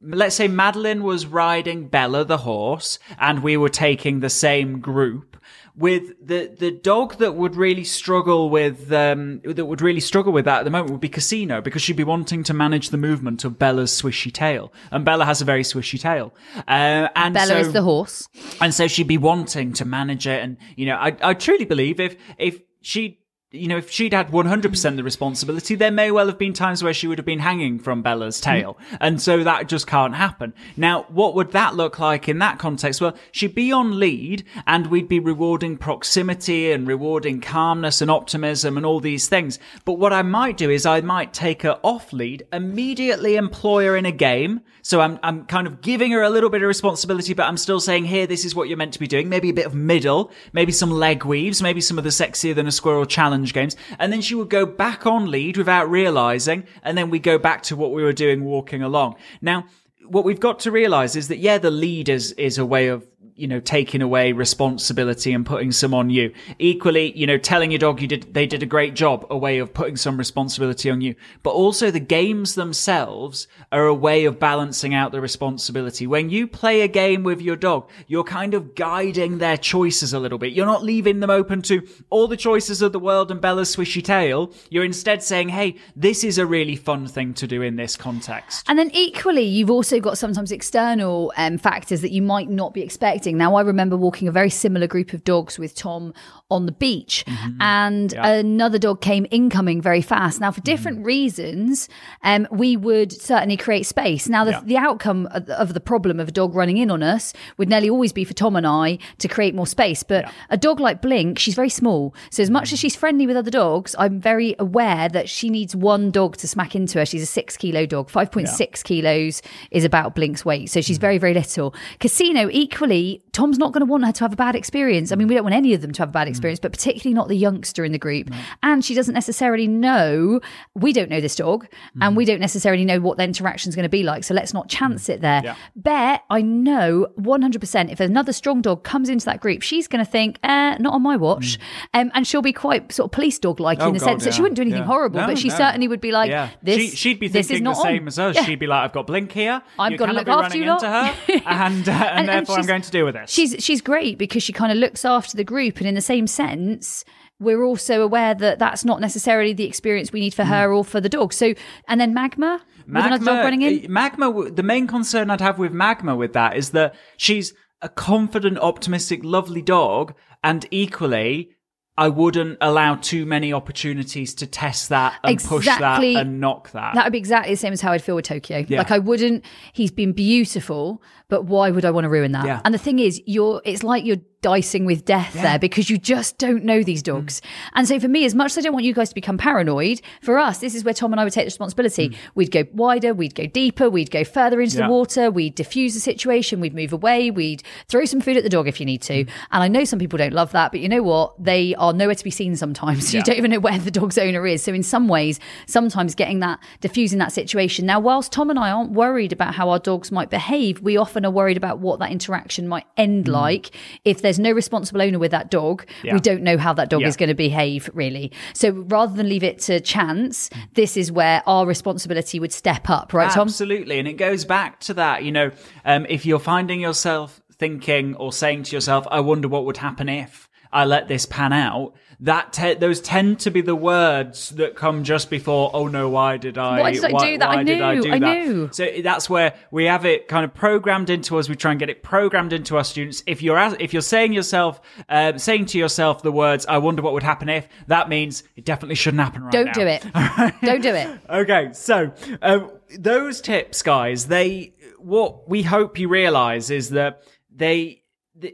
let's 0.00 0.36
say 0.36 0.48
Madeline 0.48 1.02
was 1.02 1.26
riding 1.26 1.88
Bella 1.88 2.24
the 2.24 2.38
horse 2.38 2.98
and 3.18 3.42
we 3.42 3.56
were 3.56 3.68
taking 3.68 4.20
the 4.20 4.30
same 4.30 4.80
group 4.80 5.36
with 5.76 6.14
the 6.26 6.54
the 6.58 6.70
dog 6.70 7.18
that 7.18 7.34
would 7.34 7.54
really 7.54 7.84
struggle 7.84 8.48
with 8.48 8.90
um 8.92 9.40
that 9.44 9.66
would 9.66 9.82
really 9.82 10.00
struggle 10.00 10.32
with 10.32 10.44
that 10.46 10.60
at 10.60 10.64
the 10.64 10.70
moment 10.70 10.90
would 10.90 11.00
be 11.00 11.08
Casino 11.08 11.60
because 11.60 11.82
she'd 11.82 11.96
be 11.96 12.04
wanting 12.04 12.42
to 12.44 12.54
manage 12.54 12.90
the 12.90 12.96
movement 12.96 13.44
of 13.44 13.58
Bella's 13.58 13.90
swishy 13.90 14.32
tail. 14.32 14.72
And 14.90 15.04
Bella 15.04 15.24
has 15.24 15.42
a 15.42 15.44
very 15.44 15.62
swishy 15.62 16.00
tail. 16.00 16.34
Uh, 16.66 17.08
and 17.14 17.34
Bella 17.34 17.46
so, 17.46 17.56
is 17.56 17.72
the 17.72 17.82
horse. 17.82 18.28
and 18.60 18.72
so 18.72 18.88
she'd 18.88 19.08
be 19.08 19.18
wanting 19.18 19.72
to 19.74 19.84
manage 19.84 20.26
it. 20.26 20.42
And 20.42 20.56
you 20.76 20.86
know 20.86 20.96
I 20.96 21.16
I 21.22 21.34
truly 21.34 21.64
believe 21.64 22.00
if 22.00 22.16
if 22.38 22.62
she 22.80 23.20
you 23.56 23.68
know, 23.68 23.78
if 23.78 23.90
she'd 23.90 24.12
had 24.12 24.30
100% 24.30 24.96
the 24.96 25.02
responsibility, 25.02 25.74
there 25.74 25.90
may 25.90 26.10
well 26.10 26.26
have 26.26 26.38
been 26.38 26.52
times 26.52 26.82
where 26.82 26.94
she 26.94 27.06
would 27.06 27.18
have 27.18 27.26
been 27.26 27.38
hanging 27.38 27.78
from 27.78 28.02
Bella's 28.02 28.40
mm-hmm. 28.40 28.50
tail. 28.50 28.78
And 29.00 29.20
so 29.20 29.42
that 29.44 29.68
just 29.68 29.86
can't 29.86 30.14
happen. 30.14 30.54
Now, 30.76 31.06
what 31.08 31.34
would 31.34 31.52
that 31.52 31.74
look 31.74 31.98
like 31.98 32.28
in 32.28 32.38
that 32.38 32.58
context? 32.58 33.00
Well, 33.00 33.16
she'd 33.32 33.54
be 33.54 33.72
on 33.72 33.98
lead 33.98 34.44
and 34.66 34.88
we'd 34.88 35.08
be 35.08 35.20
rewarding 35.20 35.76
proximity 35.76 36.72
and 36.72 36.86
rewarding 36.86 37.40
calmness 37.40 38.00
and 38.00 38.10
optimism 38.10 38.76
and 38.76 38.86
all 38.86 39.00
these 39.00 39.28
things. 39.28 39.58
But 39.84 39.94
what 39.94 40.12
I 40.12 40.22
might 40.22 40.56
do 40.56 40.70
is 40.70 40.86
I 40.86 41.00
might 41.00 41.32
take 41.32 41.62
her 41.62 41.78
off 41.82 42.12
lead, 42.12 42.46
immediately 42.52 43.36
employ 43.36 43.86
her 43.86 43.96
in 43.96 44.06
a 44.06 44.12
game. 44.12 44.60
So 44.82 45.00
I'm, 45.00 45.18
I'm 45.22 45.46
kind 45.46 45.66
of 45.66 45.80
giving 45.80 46.12
her 46.12 46.22
a 46.22 46.30
little 46.30 46.48
bit 46.48 46.62
of 46.62 46.68
responsibility, 46.68 47.34
but 47.34 47.46
I'm 47.46 47.56
still 47.56 47.80
saying, 47.80 48.04
here, 48.04 48.26
this 48.26 48.44
is 48.44 48.54
what 48.54 48.68
you're 48.68 48.76
meant 48.76 48.92
to 48.92 49.00
be 49.00 49.08
doing. 49.08 49.28
Maybe 49.28 49.50
a 49.50 49.54
bit 49.54 49.66
of 49.66 49.74
middle, 49.74 50.30
maybe 50.52 50.70
some 50.70 50.92
leg 50.92 51.24
weaves, 51.24 51.60
maybe 51.60 51.80
some 51.80 51.98
of 51.98 52.04
the 52.04 52.10
sexier 52.10 52.54
than 52.54 52.68
a 52.68 52.72
squirrel 52.72 53.04
challenge 53.04 53.45
games. 53.52 53.76
And 53.98 54.12
then 54.12 54.20
she 54.20 54.34
would 54.34 54.50
go 54.50 54.66
back 54.66 55.06
on 55.06 55.30
lead 55.30 55.56
without 55.56 55.90
realizing. 55.90 56.64
And 56.82 56.96
then 56.96 57.10
we 57.10 57.18
go 57.18 57.38
back 57.38 57.62
to 57.64 57.76
what 57.76 57.92
we 57.92 58.02
were 58.02 58.12
doing 58.12 58.44
walking 58.44 58.82
along. 58.82 59.16
Now, 59.40 59.66
what 60.08 60.24
we've 60.24 60.40
got 60.40 60.60
to 60.60 60.70
realize 60.70 61.16
is 61.16 61.28
that, 61.28 61.38
yeah, 61.38 61.58
the 61.58 61.70
lead 61.70 62.08
is, 62.08 62.32
is 62.32 62.58
a 62.58 62.66
way 62.66 62.88
of 62.88 63.06
you 63.36 63.46
know, 63.46 63.60
taking 63.60 64.00
away 64.00 64.32
responsibility 64.32 65.32
and 65.32 65.44
putting 65.44 65.70
some 65.70 65.92
on 65.92 66.08
you. 66.08 66.32
Equally, 66.58 67.16
you 67.16 67.26
know, 67.26 67.36
telling 67.36 67.70
your 67.70 67.78
dog 67.78 68.00
you 68.00 68.08
did, 68.08 68.32
they 68.32 68.46
did 68.46 68.62
a 68.62 68.66
great 68.66 68.94
job, 68.94 69.26
a 69.28 69.36
way 69.36 69.58
of 69.58 69.74
putting 69.74 69.96
some 69.96 70.16
responsibility 70.16 70.90
on 70.90 71.02
you. 71.02 71.14
But 71.42 71.50
also 71.50 71.90
the 71.90 72.00
games 72.00 72.54
themselves 72.54 73.46
are 73.70 73.84
a 73.84 73.94
way 73.94 74.24
of 74.24 74.38
balancing 74.38 74.94
out 74.94 75.12
the 75.12 75.20
responsibility. 75.20 76.06
When 76.06 76.30
you 76.30 76.46
play 76.46 76.80
a 76.80 76.88
game 76.88 77.24
with 77.24 77.42
your 77.42 77.56
dog, 77.56 77.90
you're 78.06 78.24
kind 78.24 78.54
of 78.54 78.74
guiding 78.74 79.36
their 79.36 79.58
choices 79.58 80.14
a 80.14 80.18
little 80.18 80.38
bit. 80.38 80.54
You're 80.54 80.64
not 80.64 80.82
leaving 80.82 81.20
them 81.20 81.30
open 81.30 81.60
to 81.62 81.86
all 82.08 82.28
the 82.28 82.38
choices 82.38 82.80
of 82.80 82.92
the 82.92 82.98
world 82.98 83.30
and 83.30 83.40
Bella's 83.40 83.76
swishy 83.76 84.02
tail. 84.02 84.50
You're 84.70 84.84
instead 84.84 85.22
saying, 85.22 85.50
Hey, 85.50 85.76
this 85.94 86.24
is 86.24 86.38
a 86.38 86.46
really 86.46 86.76
fun 86.76 87.06
thing 87.06 87.34
to 87.34 87.46
do 87.46 87.60
in 87.60 87.76
this 87.76 87.96
context. 87.96 88.64
And 88.66 88.78
then 88.78 88.90
equally, 88.94 89.44
you've 89.44 89.70
also 89.70 90.00
got 90.00 90.16
sometimes 90.16 90.50
external 90.50 91.34
um, 91.36 91.58
factors 91.58 92.00
that 92.00 92.12
you 92.12 92.22
might 92.22 92.48
not 92.48 92.72
be 92.72 92.80
expecting. 92.80 93.25
Now, 93.34 93.54
I 93.56 93.62
remember 93.62 93.96
walking 93.96 94.28
a 94.28 94.32
very 94.32 94.50
similar 94.50 94.86
group 94.86 95.12
of 95.12 95.24
dogs 95.24 95.58
with 95.58 95.74
Tom 95.74 96.12
on 96.50 96.66
the 96.66 96.72
beach, 96.72 97.24
mm-hmm. 97.26 97.60
and 97.60 98.12
yeah. 98.12 98.26
another 98.26 98.78
dog 98.78 99.00
came 99.00 99.26
incoming 99.30 99.82
very 99.82 100.02
fast. 100.02 100.40
Now, 100.40 100.52
for 100.52 100.60
different 100.60 100.98
mm-hmm. 100.98 101.06
reasons, 101.06 101.88
um, 102.22 102.46
we 102.50 102.76
would 102.76 103.12
certainly 103.12 103.56
create 103.56 103.86
space. 103.86 104.28
Now, 104.28 104.44
the, 104.44 104.52
yeah. 104.52 104.62
the 104.64 104.76
outcome 104.76 105.26
of, 105.32 105.48
of, 105.50 105.74
the 105.74 105.80
problem 105.80 106.20
of 106.20 106.28
a 106.28 106.32
dog 106.32 106.54
running 106.54 106.76
in 106.76 106.90
on 106.90 107.02
us 107.02 107.32
would 107.56 107.68
nearly 107.68 107.90
always 107.90 108.12
be 108.12 108.24
for 108.24 108.34
Tom 108.34 108.56
and 108.56 108.66
I 108.66 108.98
to 109.18 109.28
create 109.28 109.54
more 109.54 109.66
space. 109.66 110.02
But 110.02 110.24
yeah. 110.24 110.32
a 110.50 110.56
dog 110.56 110.78
like 110.78 111.02
Blink, 111.02 111.38
she's 111.38 111.54
very 111.54 111.68
small. 111.68 112.14
So, 112.30 112.42
as 112.42 112.50
much 112.50 112.64
as 112.64 112.78
mm-hmm. 112.78 112.82
she's 112.82 112.96
friendly 112.96 113.26
with 113.26 113.36
other 113.36 113.50
dogs, 113.50 113.96
I'm 113.98 114.20
very 114.20 114.54
aware 114.58 115.08
that 115.08 115.28
she 115.28 115.50
needs 115.50 115.74
one 115.74 116.10
dog 116.10 116.36
to 116.38 116.48
smack 116.48 116.74
into 116.74 116.98
her. 116.98 117.06
She's 117.06 117.22
a 117.22 117.26
six 117.26 117.56
kilo 117.56 117.86
dog. 117.86 118.08
5.6 118.10 118.84
kilos 118.84 119.42
is 119.70 119.84
about 119.84 120.14
Blink's 120.14 120.44
weight. 120.44 120.70
So, 120.70 120.80
she's 120.80 120.96
mm-hmm. 120.96 121.00
very, 121.00 121.18
very 121.18 121.34
little. 121.34 121.74
Casino, 121.98 122.48
equally, 122.50 123.15
Tom's 123.32 123.58
not 123.58 123.72
going 123.72 123.80
to 123.80 123.90
want 123.90 124.04
her 124.04 124.12
to 124.12 124.24
have 124.24 124.32
a 124.32 124.36
bad 124.36 124.54
experience. 124.54 125.12
I 125.12 125.16
mean, 125.16 125.28
we 125.28 125.34
don't 125.34 125.44
want 125.44 125.54
any 125.54 125.74
of 125.74 125.80
them 125.80 125.92
to 125.92 126.02
have 126.02 126.08
a 126.08 126.12
bad 126.12 126.28
experience, 126.28 126.58
mm. 126.58 126.62
but 126.62 126.72
particularly 126.72 127.14
not 127.14 127.28
the 127.28 127.36
youngster 127.36 127.84
in 127.84 127.92
the 127.92 127.98
group. 127.98 128.30
No. 128.30 128.38
And 128.62 128.84
she 128.84 128.94
doesn't 128.94 129.14
necessarily 129.14 129.66
know, 129.66 130.40
we 130.74 130.92
don't 130.92 131.10
know 131.10 131.20
this 131.20 131.36
dog, 131.36 131.66
mm. 131.66 132.00
and 132.00 132.16
we 132.16 132.24
don't 132.24 132.40
necessarily 132.40 132.84
know 132.84 133.00
what 133.00 133.18
the 133.18 133.24
interaction 133.24 133.68
is 133.68 133.76
going 133.76 133.84
to 133.84 133.88
be 133.88 134.02
like. 134.02 134.24
So 134.24 134.34
let's 134.34 134.54
not 134.54 134.68
chance 134.68 135.08
it 135.08 135.20
there. 135.20 135.42
Yeah. 135.44 135.56
Bear, 135.74 136.20
I 136.30 136.42
know 136.42 137.08
100% 137.18 137.92
if 137.92 138.00
another 138.00 138.32
strong 138.32 138.62
dog 138.62 138.84
comes 138.84 139.08
into 139.08 139.26
that 139.26 139.40
group, 139.40 139.62
she's 139.62 139.88
going 139.88 140.04
to 140.04 140.10
think, 140.10 140.38
eh, 140.42 140.76
not 140.78 140.94
on 140.94 141.02
my 141.02 141.16
watch. 141.16 141.58
Mm. 141.94 142.00
Um, 142.00 142.10
and 142.14 142.26
she'll 142.26 142.42
be 142.42 142.52
quite 142.52 142.92
sort 142.92 143.08
of 143.08 143.12
police 143.12 143.38
dog 143.38 143.60
like 143.60 143.80
oh, 143.80 143.88
in 143.88 143.94
the 143.94 144.00
God, 144.00 144.06
sense 144.06 144.22
yeah. 144.22 144.30
that 144.30 144.34
she 144.34 144.42
wouldn't 144.42 144.56
do 144.56 144.62
anything 144.62 144.80
yeah. 144.80 144.86
horrible, 144.86 145.20
no, 145.20 145.26
but 145.26 145.38
she 145.38 145.50
certainly 145.50 145.88
would 145.88 146.00
be 146.00 146.12
like, 146.12 146.30
this. 146.62 146.94
She, 146.94 147.10
would 147.10 147.20
be 147.20 147.28
thinking 147.28 147.64
the 147.64 147.74
same 147.74 148.02
on. 148.02 148.08
as 148.08 148.18
us. 148.18 148.44
She'd 148.44 148.58
be 148.58 148.66
like, 148.66 148.84
I've 148.84 148.92
got 148.92 149.06
Blink 149.06 149.32
here. 149.32 149.62
I've 149.78 149.98
got 149.98 150.06
to 150.06 150.12
look 150.12 150.28
after 150.28 150.56
you 150.58 150.70
into 150.70 150.88
her, 150.88 151.14
and, 151.46 151.88
uh, 151.88 151.92
and, 151.92 152.18
and, 152.20 152.28
therefore 152.28 152.58
I'm 152.58 152.66
going 152.66 152.82
to 152.82 152.90
deal 152.90 153.04
with 153.06 153.14
this. 153.14 153.30
She's, 153.30 153.56
she's 153.58 153.80
great 153.80 154.18
because 154.18 154.42
she 154.42 154.52
kind 154.52 154.70
of 154.70 154.78
looks 154.78 155.04
after 155.04 155.36
the 155.36 155.44
group. 155.44 155.78
And 155.78 155.86
in 155.86 155.94
the 155.94 156.00
same 156.02 156.26
sense, 156.26 157.04
we're 157.38 157.64
also 157.64 158.02
aware 158.02 158.34
that 158.34 158.58
that's 158.58 158.84
not 158.84 159.00
necessarily 159.00 159.52
the 159.52 159.64
experience 159.64 160.12
we 160.12 160.20
need 160.20 160.34
for 160.34 160.44
her 160.44 160.72
or 160.72 160.84
for 160.84 161.00
the 161.00 161.08
dog. 161.08 161.32
So, 161.32 161.54
and 161.88 162.00
then 162.00 162.14
Magma, 162.14 162.62
Magma, 162.86 163.18
dog 163.18 163.44
running 163.44 163.62
in. 163.62 163.84
Eh, 163.84 163.86
Magma, 163.88 164.50
the 164.50 164.62
main 164.62 164.86
concern 164.86 165.30
I'd 165.30 165.40
have 165.40 165.58
with 165.58 165.72
Magma 165.72 166.16
with 166.16 166.32
that 166.34 166.56
is 166.56 166.70
that 166.70 166.94
she's 167.16 167.54
a 167.82 167.88
confident, 167.88 168.58
optimistic, 168.58 169.20
lovely 169.22 169.62
dog, 169.62 170.14
and 170.42 170.66
equally. 170.70 171.50
I 171.98 172.08
wouldn't 172.08 172.58
allow 172.60 172.96
too 172.96 173.24
many 173.24 173.52
opportunities 173.54 174.34
to 174.36 174.46
test 174.46 174.90
that 174.90 175.14
and 175.24 175.32
exactly. 175.32 175.58
push 175.58 175.66
that 175.66 176.02
and 176.02 176.40
knock 176.40 176.70
that. 176.72 176.94
That 176.94 177.04
would 177.04 177.12
be 177.12 177.18
exactly 177.18 177.54
the 177.54 177.56
same 177.56 177.72
as 177.72 177.80
how 177.80 177.92
I'd 177.92 178.02
feel 178.02 178.16
with 178.16 178.26
Tokyo. 178.26 178.64
Yeah. 178.68 178.78
Like 178.78 178.90
I 178.90 178.98
wouldn't. 178.98 179.44
He's 179.72 179.90
been 179.90 180.12
beautiful, 180.12 181.02
but 181.28 181.44
why 181.44 181.70
would 181.70 181.86
I 181.86 181.90
want 181.90 182.04
to 182.04 182.10
ruin 182.10 182.32
that? 182.32 182.44
Yeah. 182.44 182.60
And 182.64 182.74
the 182.74 182.78
thing 182.78 182.98
is, 182.98 183.22
you're. 183.24 183.62
It's 183.64 183.82
like 183.82 184.04
you're 184.04 184.18
dicing 184.46 184.84
with 184.84 185.04
death 185.04 185.34
yeah. 185.34 185.42
there 185.42 185.58
because 185.58 185.90
you 185.90 185.98
just 185.98 186.38
don't 186.38 186.62
know 186.62 186.80
these 186.80 187.02
mm. 187.02 187.06
dogs. 187.06 187.40
Mm. 187.40 187.46
And 187.74 187.88
so 187.88 187.98
for 187.98 188.06
me, 188.06 188.24
as 188.24 188.32
much 188.32 188.52
as 188.52 188.58
I 188.58 188.60
don't 188.60 188.74
want 188.74 188.84
you 188.84 188.94
guys 188.94 189.08
to 189.08 189.14
become 189.16 189.38
paranoid, 189.38 190.00
for 190.22 190.38
us, 190.38 190.58
this 190.58 190.72
is 190.72 190.84
where 190.84 190.94
Tom 190.94 191.12
and 191.12 191.18
I 191.20 191.24
would 191.24 191.32
take 191.32 191.42
the 191.42 191.48
responsibility. 191.48 192.10
Mm. 192.10 192.16
We'd 192.36 192.52
go 192.52 192.62
wider, 192.72 193.12
we'd 193.12 193.34
go 193.34 193.46
deeper, 193.46 193.90
we'd 193.90 194.12
go 194.12 194.22
further 194.22 194.60
into 194.60 194.76
yeah. 194.76 194.86
the 194.86 194.92
water, 194.92 195.32
we'd 195.32 195.56
diffuse 195.56 195.94
the 195.94 196.00
situation, 196.00 196.60
we'd 196.60 196.76
move 196.76 196.92
away, 196.92 197.32
we'd 197.32 197.64
throw 197.88 198.04
some 198.04 198.20
food 198.20 198.36
at 198.36 198.44
the 198.44 198.48
dog 198.48 198.68
if 198.68 198.78
you 198.78 198.86
need 198.86 199.02
to. 199.02 199.24
Mm. 199.24 199.30
And 199.50 199.62
I 199.64 199.66
know 199.66 199.82
some 199.82 199.98
people 199.98 200.16
don't 200.16 200.32
love 200.32 200.52
that, 200.52 200.70
but 200.70 200.78
you 200.78 200.88
know 200.88 201.02
what? 201.02 201.42
They 201.42 201.74
are 201.74 201.92
nowhere 201.92 202.14
to 202.14 202.24
be 202.24 202.30
seen 202.30 202.54
sometimes. 202.54 203.06
So 203.06 203.12
yeah. 203.12 203.18
you 203.20 203.24
don't 203.24 203.36
even 203.36 203.50
know 203.52 203.60
where 203.60 203.78
the 203.78 203.90
dog's 203.90 204.18
owner 204.18 204.46
is. 204.46 204.62
So 204.64 204.72
in 204.72 204.82
some 204.82 205.06
ways, 205.06 205.38
sometimes 205.66 206.14
getting 206.16 206.40
that, 206.40 206.58
diffusing 206.80 207.18
that 207.20 207.32
situation. 207.32 207.86
Now, 207.86 208.00
whilst 208.00 208.32
Tom 208.32 208.50
and 208.50 208.58
I 208.58 208.70
aren't 208.70 208.92
worried 208.92 209.32
about 209.32 209.54
how 209.54 209.70
our 209.70 209.78
dogs 209.78 210.10
might 210.10 210.28
behave, 210.28 210.80
we 210.80 210.96
often 210.96 211.24
are 211.24 211.30
worried 211.30 211.56
about 211.56 211.78
what 211.78 212.00
that 212.00 212.10
interaction 212.10 212.66
might 212.66 212.84
end 212.96 213.26
mm. 213.26 213.32
like 213.32 213.70
if 214.04 214.22
there's 214.22 214.35
no 214.38 214.52
responsible 214.52 215.02
owner 215.02 215.18
with 215.18 215.30
that 215.30 215.50
dog. 215.50 215.86
Yeah. 216.02 216.14
We 216.14 216.20
don't 216.20 216.42
know 216.42 216.58
how 216.58 216.72
that 216.74 216.90
dog 216.90 217.02
yeah. 217.02 217.08
is 217.08 217.16
going 217.16 217.28
to 217.28 217.34
behave, 217.34 217.90
really. 217.94 218.32
So 218.54 218.70
rather 218.70 219.14
than 219.14 219.28
leave 219.28 219.44
it 219.44 219.58
to 219.62 219.80
chance, 219.80 220.50
this 220.74 220.96
is 220.96 221.10
where 221.10 221.42
our 221.46 221.66
responsibility 221.66 222.40
would 222.40 222.52
step 222.52 222.88
up, 222.90 223.12
right, 223.12 223.30
Tom? 223.30 223.48
Absolutely. 223.48 223.98
And 223.98 224.08
it 224.08 224.14
goes 224.14 224.44
back 224.44 224.80
to 224.80 224.94
that, 224.94 225.24
you 225.24 225.32
know, 225.32 225.50
um, 225.84 226.06
if 226.08 226.26
you're 226.26 226.38
finding 226.38 226.80
yourself 226.80 227.40
thinking 227.58 228.14
or 228.16 228.32
saying 228.32 228.64
to 228.64 228.76
yourself, 228.76 229.06
I 229.10 229.20
wonder 229.20 229.48
what 229.48 229.64
would 229.64 229.78
happen 229.78 230.08
if 230.08 230.45
I 230.76 230.84
let 230.84 231.08
this 231.08 231.24
pan 231.24 231.54
out, 231.54 231.94
that 232.20 232.52
te- 232.52 232.74
those 232.74 233.00
tend 233.00 233.40
to 233.40 233.50
be 233.50 233.62
the 233.62 233.74
words 233.74 234.50
that 234.50 234.76
come 234.76 235.04
just 235.04 235.30
before 235.30 235.70
oh 235.72 235.86
no 235.86 236.10
why 236.10 236.36
did 236.36 236.58
i 236.58 236.80
why 236.80 236.92
did 236.92 237.04
i 237.04 237.12
why, 237.12 237.30
do 237.30 237.38
that? 237.38 237.48
I 237.48 237.62
knew 237.62 237.82
I, 237.82 238.14
I, 238.14 238.18
knew. 238.18 238.68
So 238.72 238.86
that's 239.02 239.30
where 239.30 239.54
we 239.70 239.86
have 239.86 240.04
it 240.04 240.28
kind 240.28 240.44
of 240.44 240.52
programmed 240.52 241.08
into 241.08 241.38
us. 241.38 241.48
We 241.48 241.56
try 241.56 241.70
and 241.70 241.80
get 241.80 241.88
it 241.88 242.02
programmed 242.02 242.52
into 242.52 242.76
our 242.76 242.84
students. 242.84 243.22
If 243.26 243.40
you're 243.42 243.58
if 243.80 243.94
you're 243.94 244.02
saying 244.02 244.34
yourself 244.34 244.82
uh, 245.08 245.38
saying 245.38 245.66
to 245.66 245.78
yourself 245.78 246.22
the 246.22 246.32
words 246.32 246.66
i 246.66 246.76
wonder 246.76 247.00
what 247.00 247.14
would 247.14 247.22
happen 247.22 247.48
if 247.48 247.68
that 247.86 248.10
means 248.10 248.42
it 248.54 248.66
definitely 248.66 248.96
shouldn't 248.96 249.22
happen 249.22 249.42
right 249.44 249.52
don't 249.52 249.66
now. 249.66 249.72
do 249.72 249.86
it. 249.86 250.04
Don't 250.62 250.82
do 250.82 250.94
it. 250.94 251.20
Okay 251.30 251.70
so 251.72 252.12
um, 252.42 252.70
those 252.98 253.40
tips 253.40 253.80
guys 253.80 254.26
they 254.26 254.74
what 254.98 255.48
we 255.48 255.62
hope 255.62 255.98
you 255.98 256.08
realize 256.08 256.70
is 256.70 256.90
that 256.90 257.22
they 257.54 258.02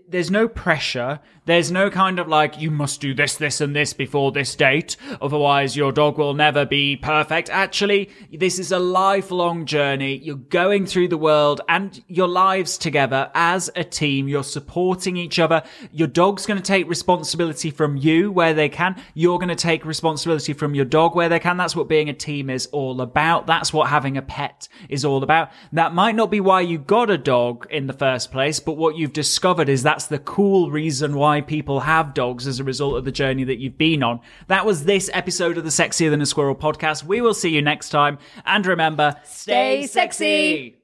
there's 0.08 0.30
no 0.30 0.48
pressure 0.48 1.20
there's 1.44 1.72
no 1.72 1.90
kind 1.90 2.18
of 2.18 2.28
like, 2.28 2.60
you 2.60 2.70
must 2.70 3.00
do 3.00 3.14
this, 3.14 3.36
this, 3.36 3.60
and 3.60 3.74
this 3.74 3.92
before 3.92 4.32
this 4.32 4.54
date, 4.54 4.96
otherwise 5.20 5.76
your 5.76 5.90
dog 5.90 6.18
will 6.18 6.34
never 6.34 6.64
be 6.64 6.96
perfect. 6.96 7.50
Actually, 7.50 8.10
this 8.32 8.58
is 8.58 8.70
a 8.70 8.78
lifelong 8.78 9.66
journey. 9.66 10.16
You're 10.18 10.36
going 10.36 10.86
through 10.86 11.08
the 11.08 11.18
world 11.18 11.60
and 11.68 12.02
your 12.06 12.28
lives 12.28 12.78
together 12.78 13.30
as 13.34 13.70
a 13.74 13.82
team. 13.82 14.28
You're 14.28 14.44
supporting 14.44 15.16
each 15.16 15.38
other. 15.38 15.62
Your 15.90 16.08
dog's 16.08 16.46
going 16.46 16.58
to 16.58 16.62
take 16.62 16.88
responsibility 16.88 17.70
from 17.70 17.96
you 17.96 18.30
where 18.30 18.54
they 18.54 18.68
can. 18.68 19.02
You're 19.14 19.38
going 19.38 19.48
to 19.48 19.56
take 19.56 19.84
responsibility 19.84 20.52
from 20.52 20.74
your 20.74 20.84
dog 20.84 21.16
where 21.16 21.28
they 21.28 21.40
can. 21.40 21.56
That's 21.56 21.74
what 21.74 21.88
being 21.88 22.08
a 22.08 22.14
team 22.14 22.50
is 22.50 22.66
all 22.66 23.00
about. 23.00 23.46
That's 23.46 23.72
what 23.72 23.88
having 23.88 24.16
a 24.16 24.22
pet 24.22 24.68
is 24.88 25.04
all 25.04 25.22
about. 25.22 25.50
That 25.72 25.94
might 25.94 26.14
not 26.14 26.30
be 26.30 26.40
why 26.40 26.60
you 26.60 26.78
got 26.78 27.10
a 27.10 27.18
dog 27.18 27.66
in 27.70 27.86
the 27.86 27.92
first 27.92 28.30
place, 28.30 28.60
but 28.60 28.76
what 28.76 28.96
you've 28.96 29.12
discovered 29.12 29.68
is 29.68 29.82
that's 29.82 30.06
the 30.06 30.18
cool 30.18 30.70
reason 30.70 31.16
why 31.16 31.31
why 31.32 31.40
people 31.40 31.80
have 31.80 32.12
dogs 32.12 32.46
as 32.46 32.60
a 32.60 32.64
result 32.64 32.94
of 32.94 33.06
the 33.06 33.10
journey 33.10 33.42
that 33.42 33.58
you've 33.58 33.78
been 33.78 34.02
on. 34.02 34.20
That 34.48 34.66
was 34.66 34.84
this 34.84 35.08
episode 35.14 35.56
of 35.56 35.64
the 35.64 35.70
Sexier 35.70 36.10
Than 36.10 36.20
a 36.20 36.26
Squirrel 36.26 36.54
podcast. 36.54 37.04
We 37.04 37.22
will 37.22 37.32
see 37.32 37.48
you 37.48 37.62
next 37.62 37.88
time. 37.88 38.18
And 38.44 38.66
remember, 38.66 39.16
stay 39.24 39.86
sexy. 39.86 40.76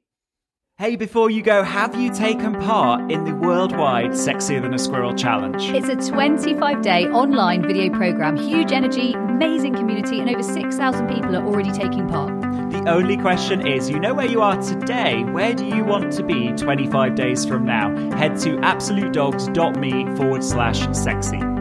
Hey, 0.78 0.96
before 0.96 1.28
you 1.28 1.42
go, 1.42 1.62
have 1.62 2.00
you 2.00 2.10
taken 2.14 2.58
part 2.60 3.12
in 3.12 3.24
the 3.24 3.34
worldwide 3.34 4.12
Sexier 4.12 4.62
Than 4.62 4.72
a 4.72 4.78
Squirrel 4.78 5.14
challenge? 5.14 5.64
It's 5.64 5.88
a 5.88 6.10
25 6.10 6.80
day 6.80 7.04
online 7.08 7.60
video 7.60 7.92
program, 7.92 8.38
huge 8.38 8.72
energy, 8.72 9.12
amazing 9.12 9.74
community, 9.74 10.18
and 10.18 10.30
over 10.30 10.42
6,000 10.42 11.08
people 11.08 11.36
are 11.36 11.44
already 11.44 11.72
taking 11.72 12.08
part. 12.08 12.47
Only 12.88 13.18
question 13.18 13.66
is 13.66 13.90
you 13.90 14.00
know 14.00 14.14
where 14.14 14.26
you 14.26 14.40
are 14.40 14.56
today. 14.56 15.22
Where 15.22 15.52
do 15.52 15.66
you 15.66 15.84
want 15.84 16.10
to 16.14 16.22
be 16.22 16.52
25 16.52 17.14
days 17.14 17.44
from 17.44 17.66
now? 17.66 17.94
Head 18.16 18.38
to 18.40 18.56
absolutedogs.me 18.56 20.16
forward 20.16 20.42
slash 20.42 20.88
sexy. 20.96 21.57